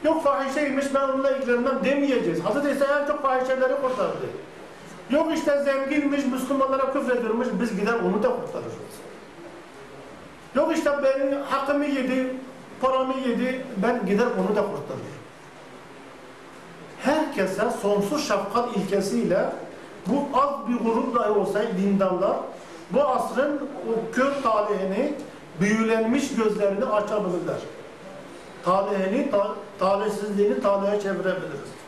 Yok 0.04 0.24
fahişeymiş 0.24 0.86
ben 0.94 1.00
onunla 1.00 1.30
ilgilenmem 1.30 1.84
demeyeceğiz. 1.84 2.40
Hazreti 2.40 2.70
İsa 2.70 3.00
en 3.00 3.06
çok 3.06 3.22
fahişeleri 3.22 3.74
kurtardı. 3.82 4.26
Yok 5.10 5.34
işte 5.34 5.62
zenginmiş, 5.62 6.24
Müslümanlara 6.24 6.92
küfrediyormuş, 6.92 7.48
biz 7.60 7.80
gider 7.80 7.94
onu 7.94 8.22
da 8.22 8.28
kurtarırız. 8.28 8.72
Yok 10.54 10.76
işte 10.76 10.90
benim 11.02 11.42
hakkımı 11.42 11.84
yedi, 11.84 12.36
paramı 12.80 13.14
yedi, 13.28 13.66
ben 13.76 14.06
gider 14.06 14.26
onu 14.26 14.56
da 14.56 14.62
kurtarırım. 14.62 15.18
Herkese 17.02 17.62
sonsuz 17.82 18.28
şefkat 18.28 18.76
ilkesiyle 18.76 19.50
bu 20.06 20.38
az 20.38 20.68
bir 20.68 20.84
grup 20.84 21.14
dahi 21.14 21.30
olsa 21.30 21.62
dindarlar 21.62 22.36
bu 22.90 23.02
asrın 23.02 23.60
o 23.88 24.14
kör 24.14 24.32
talihini, 24.42 25.14
büyülenmiş 25.60 26.34
gözlerini 26.34 26.84
açabilirler. 26.84 27.58
Talihini, 28.64 29.30
ta 29.30 29.54
talihsizliğini 29.78 30.60
talihe 30.60 31.00
çevirebiliriz. 31.00 31.78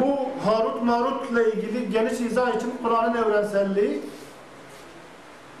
Bu 0.00 0.18
Harut 0.44 0.82
Marut'la 0.82 1.42
ilgili 1.42 1.90
geniş 1.90 2.20
izah 2.20 2.56
için 2.56 2.72
Kur'an'ın 2.82 3.22
evrenselliği 3.22 4.00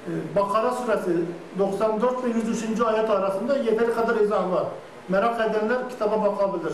e, 0.06 0.10
Bakara 0.36 0.70
suresi 0.70 1.10
94 1.58 2.24
ve 2.24 2.28
103. 2.28 2.80
ayet 2.80 3.10
arasında 3.10 3.56
yeteri 3.56 3.94
kadar 3.94 4.16
izah 4.16 4.52
var. 4.52 4.64
Merak 5.08 5.50
edenler 5.50 5.90
kitaba 5.90 6.24
bakabilir. 6.24 6.72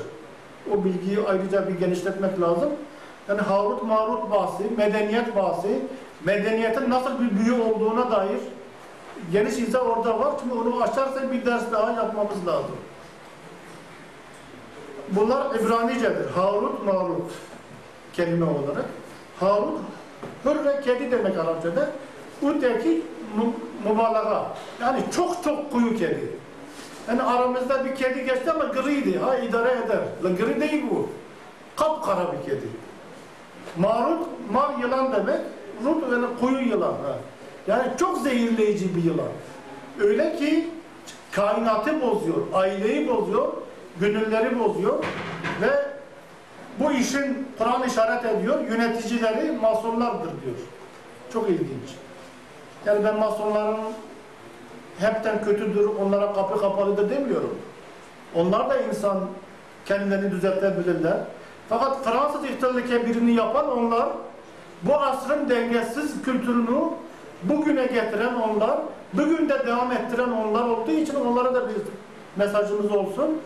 O 0.72 0.85
bilgiyi 0.85 1.18
ayrıca 1.28 1.68
bir 1.68 1.78
genişletmek 1.78 2.40
lazım. 2.40 2.70
Yani 3.28 3.40
Harut 3.40 3.83
Marut 3.83 4.31
bahsi, 4.31 4.64
medeniyet 4.76 5.37
bahsi, 5.37 5.83
medeniyetin 6.24 6.90
nasıl 6.90 7.11
bir 7.20 7.38
büyü 7.38 7.62
olduğuna 7.62 8.11
dair 8.11 8.38
geniş 9.33 9.59
izah 9.59 9.87
orada 9.87 10.20
var. 10.20 10.33
Şimdi 10.40 10.54
onu 10.54 10.83
açarsak 10.83 11.33
bir 11.33 11.46
ders 11.46 11.72
daha 11.72 11.92
yapmamız 11.92 12.46
lazım. 12.46 12.76
Bunlar 15.09 15.54
İbranicedir. 15.54 16.31
Harut, 16.31 16.85
Marut 16.85 17.33
kelime 18.12 18.44
olarak. 18.44 18.85
Harut, 19.40 19.78
hır 20.44 20.64
ve 20.64 20.81
kedi 20.81 21.11
demek 21.11 21.38
Arapçada. 21.38 21.90
Mu 23.37 23.52
mübalağa. 23.85 24.46
Yani 24.81 25.00
çok 25.16 25.44
çok 25.44 25.72
kuyu 25.72 25.96
kedi. 25.96 26.33
Yani 27.09 27.22
aramızda 27.22 27.85
bir 27.85 27.94
kedi 27.94 28.24
geçti 28.24 28.50
ama 28.50 28.64
griydi. 28.64 29.18
Ha 29.18 29.38
idare 29.38 29.70
eder. 29.70 29.98
La 30.24 30.31
gri 30.31 30.61
değil 30.61 30.85
bu. 30.90 31.09
Kapkara 31.76 32.33
bir 32.33 32.50
kedi. 32.50 32.68
Marut, 33.78 34.26
mar 34.52 34.78
yılan 34.83 35.12
demek. 35.12 35.40
Rut 35.85 36.12
yani 36.12 36.26
kuyu 36.40 36.68
yılan. 36.68 36.92
Ha. 36.92 37.18
Yani 37.68 37.88
çok 37.98 38.18
zehirleyici 38.18 38.96
bir 38.96 39.04
yılan. 39.04 39.28
Öyle 40.00 40.37
ki 40.37 40.70
kainatı 41.33 42.02
bozuyor, 42.02 42.37
aileyi 42.52 43.09
bozuyor, 43.09 43.52
gönülleri 44.00 44.59
bozuyor 44.59 45.04
ve 45.62 45.70
bu 46.81 46.92
işin 46.92 47.48
Kur'an 47.59 47.83
işaret 47.83 48.24
ediyor, 48.24 48.61
yöneticileri 48.61 49.52
masonlardır 49.52 50.31
diyor. 50.42 50.57
Çok 51.33 51.48
ilginç. 51.48 51.90
Yani 52.87 53.04
ben 53.04 53.18
masonların 53.18 53.76
hepten 54.98 55.44
kötüdür, 55.44 55.88
onlara 56.02 56.33
kapı 56.33 56.61
kapalıdır 56.61 57.11
demiyorum. 57.11 57.59
Onlar 58.35 58.70
da 58.70 58.81
insan 58.81 59.20
kendilerini 59.87 60.31
düzeltebilirler. 60.31 61.16
Fakat 61.68 62.04
Fransız 62.04 62.44
ihtilali 62.44 62.87
kebirini 62.87 63.35
yapan 63.35 63.78
onlar, 63.78 64.09
bu 64.83 64.94
asrın 64.94 65.48
dengesiz 65.48 66.22
kültürünü 66.22 66.81
bugüne 67.42 67.87
getiren 67.87 68.35
onlar, 68.35 68.79
bugün 69.12 69.48
de 69.48 69.66
devam 69.66 69.92
ettiren 69.92 70.31
onlar 70.31 70.64
olduğu 70.64 70.90
için 70.90 71.14
onlara 71.14 71.55
da 71.55 71.68
bir 71.68 71.74
mesajımız 72.37 72.92
olsun. 72.92 73.38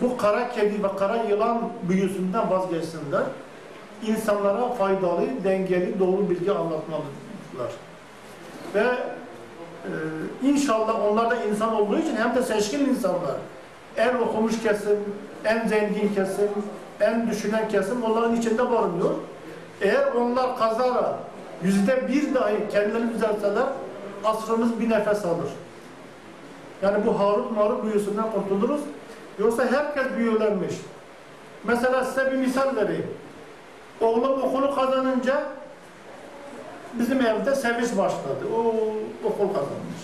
Bu 0.00 0.16
kara 0.16 0.50
kedi 0.50 0.82
ve 0.82 0.88
kara 0.98 1.16
yılan 1.16 1.60
büyüsünden 1.82 2.50
vazgeçsinler. 2.50 3.22
İnsanlara 4.06 4.68
faydalı, 4.68 5.22
dengeli, 5.44 5.98
doğru 6.00 6.30
bilgi 6.30 6.52
anlatmalılar. 6.52 7.72
Ve 8.74 8.80
e, 8.80 9.92
inşallah 10.42 11.04
onlar 11.10 11.30
da 11.30 11.36
insan 11.36 11.74
olduğu 11.74 11.98
için 11.98 12.16
hem 12.16 12.34
de 12.34 12.42
seçkin 12.42 12.88
insanlar. 12.88 13.36
En 13.96 14.14
okumuş 14.14 14.62
kesim, 14.62 14.98
en 15.44 15.68
zengin 15.68 16.14
kesim, 16.14 16.48
en 17.00 17.30
düşünen 17.30 17.68
kesim 17.68 18.04
onların 18.04 18.36
içinde 18.36 18.70
barınıyor. 18.70 19.14
Eğer 19.80 20.12
onlar 20.12 20.58
kazara 20.58 21.18
yüzde 21.64 22.08
bir 22.08 22.34
dahi 22.34 22.68
kendilerini 22.72 23.14
düzeltseler 23.14 23.66
asrımız 24.24 24.80
bir 24.80 24.90
nefes 24.90 25.24
alır. 25.24 25.48
Yani 26.82 27.06
bu 27.06 27.20
Harut 27.20 27.52
Marut 27.52 27.84
büyüsünden 27.84 28.32
kurtuluruz. 28.32 28.80
Yoksa 29.38 29.66
herkes 29.66 30.16
büyülenmiş. 30.16 30.74
Mesela 31.64 32.04
size 32.04 32.32
bir 32.32 32.36
misal 32.36 32.76
vereyim. 32.76 33.06
Oğlum 34.00 34.42
okulu 34.42 34.74
kazanınca 34.74 35.42
bizim 36.98 37.26
evde 37.26 37.54
sevinç 37.54 37.98
başladı. 37.98 38.46
O 38.56 38.58
okul 39.26 39.48
kazanmış. 39.48 40.02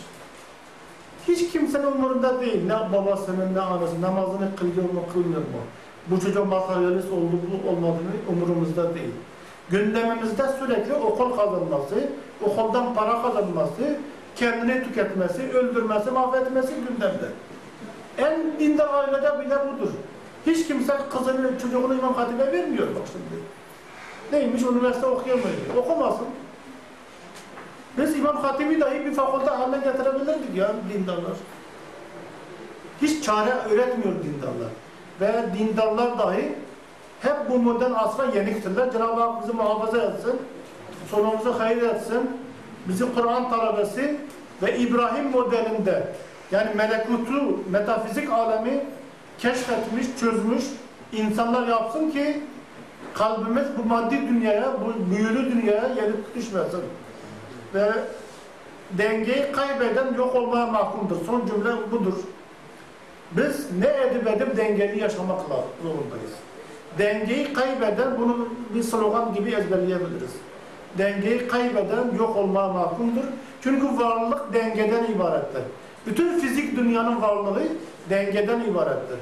Hiç 1.28 1.52
kimsenin 1.52 1.86
umurunda 1.86 2.40
değil. 2.40 2.66
Ne 2.66 2.92
babasının 2.92 3.54
ne 3.54 3.60
anasının 3.60 4.02
namazını 4.02 4.56
kılıyor 4.56 4.90
mu 4.90 5.04
kılmıyor 5.12 5.40
mu? 5.40 5.60
Bu 6.06 6.20
çocuk 6.20 6.46
materyalist 6.46 7.12
oldu 7.12 7.32
mu 7.32 7.70
olmadığını 7.70 8.10
umurumuzda 8.28 8.94
değil. 8.94 9.14
Gündemimizde 9.70 10.42
sürekli 10.58 10.94
okul 10.94 11.36
kazanması, 11.36 11.94
okuldan 12.42 12.94
para 12.94 13.22
kazanması, 13.22 13.96
kendini 14.36 14.84
tüketmesi, 14.84 15.42
öldürmesi, 15.52 16.10
mahvetmesi 16.10 16.74
gündemde. 16.74 17.28
En 18.18 18.58
dindar 18.58 18.94
ailede 18.94 19.40
bile 19.40 19.56
budur. 19.56 19.92
Hiç 20.46 20.66
kimse 20.66 20.92
kızını, 21.10 21.58
çocuğunu 21.62 21.94
İmam 21.94 22.14
Hatip'e 22.14 22.52
vermiyor 22.52 22.86
bak 22.86 23.02
şimdi. 23.12 23.42
Neymiş, 24.32 24.62
üniversite 24.62 25.06
okuyamıyor. 25.06 25.48
Okumasın. 25.76 26.26
Biz 27.98 28.16
İmam 28.16 28.36
Hatip'i 28.36 28.80
dahi 28.80 29.06
bir 29.06 29.14
fakülte 29.14 29.50
haline 29.50 29.84
getirebilirdik 29.84 30.56
ya 30.56 30.72
dindarlar. 30.92 31.36
Hiç 33.02 33.24
çare 33.24 33.50
öğretmiyor 33.50 34.12
dindarlar. 34.24 34.70
Ve 35.20 35.58
dindarlar 35.58 36.18
dahi 36.18 36.54
hep 37.22 37.50
bu 37.50 37.58
modern 37.58 37.92
asra 37.92 38.24
yeniktirler. 38.24 38.92
Cenab-ı 38.92 39.20
Hak 39.20 39.42
bizi 39.42 39.52
muhafaza 39.52 39.98
etsin. 39.98 40.40
Sonumuzu 41.10 41.58
hayır 41.58 41.82
etsin. 41.82 42.30
Bizi 42.88 43.14
Kur'an 43.14 43.50
talebesi 43.50 44.20
ve 44.62 44.78
İbrahim 44.78 45.30
modelinde 45.30 46.12
yani 46.52 46.74
melekutu, 46.74 47.70
metafizik 47.70 48.32
alemi 48.32 48.84
keşfetmiş, 49.38 50.06
çözmüş 50.20 50.64
insanlar 51.12 51.68
yapsın 51.68 52.10
ki 52.10 52.42
kalbimiz 53.14 53.66
bu 53.78 53.88
maddi 53.88 54.28
dünyaya, 54.28 54.72
bu 54.80 55.10
büyülü 55.10 55.50
dünyaya 55.52 55.88
yenik 55.88 56.34
düşmesin. 56.34 56.82
Ve 57.74 57.92
dengeyi 58.90 59.52
kaybeden 59.52 60.14
yok 60.14 60.34
olmaya 60.34 60.66
mahkumdur. 60.66 61.16
Son 61.26 61.46
cümle 61.46 61.90
budur. 61.92 62.14
Biz 63.32 63.66
ne 63.78 63.86
edip 63.86 64.26
edip 64.26 64.56
dengeli 64.56 65.00
yaşamakla 65.00 65.56
zorundayız. 65.82 66.32
Dengeyi 66.98 67.52
kaybeden 67.52 68.18
bunu 68.18 68.48
bir 68.74 68.82
slogan 68.82 69.34
gibi 69.34 69.50
ezberleyebiliriz. 69.50 70.30
dengeyi 70.98 71.48
kaybeden 71.48 72.14
yok 72.18 72.36
olmaya 72.36 72.68
mahkumdur. 72.68 73.24
Çünkü 73.62 73.86
varlık 73.98 74.54
dengeden 74.54 75.04
ibarettir. 75.04 75.62
Bütün 76.06 76.38
fizik 76.38 76.76
dünyanın 76.76 77.22
varlığı 77.22 77.62
dengeden 78.10 78.60
ibarettir. 78.60 79.18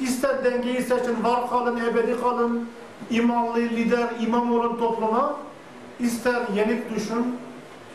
İster 0.00 0.44
dengeyi 0.44 0.82
seçin, 0.82 1.24
var 1.24 1.50
kalın, 1.50 1.80
ebedi 1.80 2.20
kalın, 2.20 2.68
imanlı 3.10 3.56
lider, 3.56 4.06
imam 4.20 4.52
olun 4.52 4.78
topluma, 4.78 5.36
ister 6.00 6.42
yenik 6.56 6.94
düşün, 6.94 7.36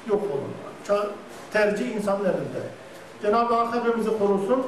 yok 0.09 0.21
olun. 0.21 0.99
Tercih 1.53 1.95
insanın 1.95 2.25
elinde. 2.25 2.61
Cenab-ı 3.21 3.53
Hak 3.53 3.75
hepimizi 3.75 4.09
korusun. 4.19 4.65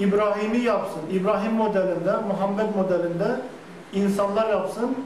İbrahim'i 0.00 0.58
yapsın. 0.58 1.00
İbrahim 1.12 1.52
modelinde, 1.52 2.12
Muhammed 2.28 2.74
modelinde 2.76 3.40
insanlar 3.92 4.50
yapsın. 4.50 4.96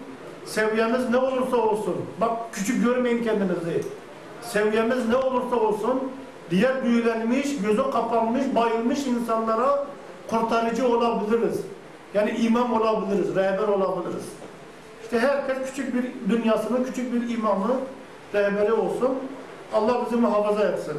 Seviyemiz 0.46 1.11
ne 1.11 1.16
olursa 1.16 1.57
olsun. 1.57 1.96
Bak 2.20 2.33
küçük 2.52 2.85
görmeyin 2.85 3.24
kendinizi. 3.24 3.85
Seviyemiz 4.42 5.09
ne 5.09 5.16
olursa 5.16 5.57
olsun 5.57 6.02
diğer 6.50 6.85
büyülenmiş, 6.85 7.59
gözü 7.62 7.90
kapanmış, 7.90 8.42
bayılmış 8.54 9.07
insanlara 9.07 9.87
kurtarıcı 10.30 10.88
olabiliriz. 10.88 11.61
Yani 12.14 12.30
imam 12.30 12.72
olabiliriz, 12.72 13.37
rehber 13.37 13.68
olabiliriz. 13.68 14.24
İşte 15.02 15.18
herkes 15.18 15.70
küçük 15.70 15.94
bir 15.94 16.04
dünyasının 16.30 16.85
küçük 16.85 17.12
bir 17.12 17.37
imamı, 17.37 17.74
rehberi 18.35 18.72
olsun. 18.72 19.14
Allah 19.74 20.07
bizi 20.07 20.16
muhafaza 20.16 20.68
etsin. 20.68 20.96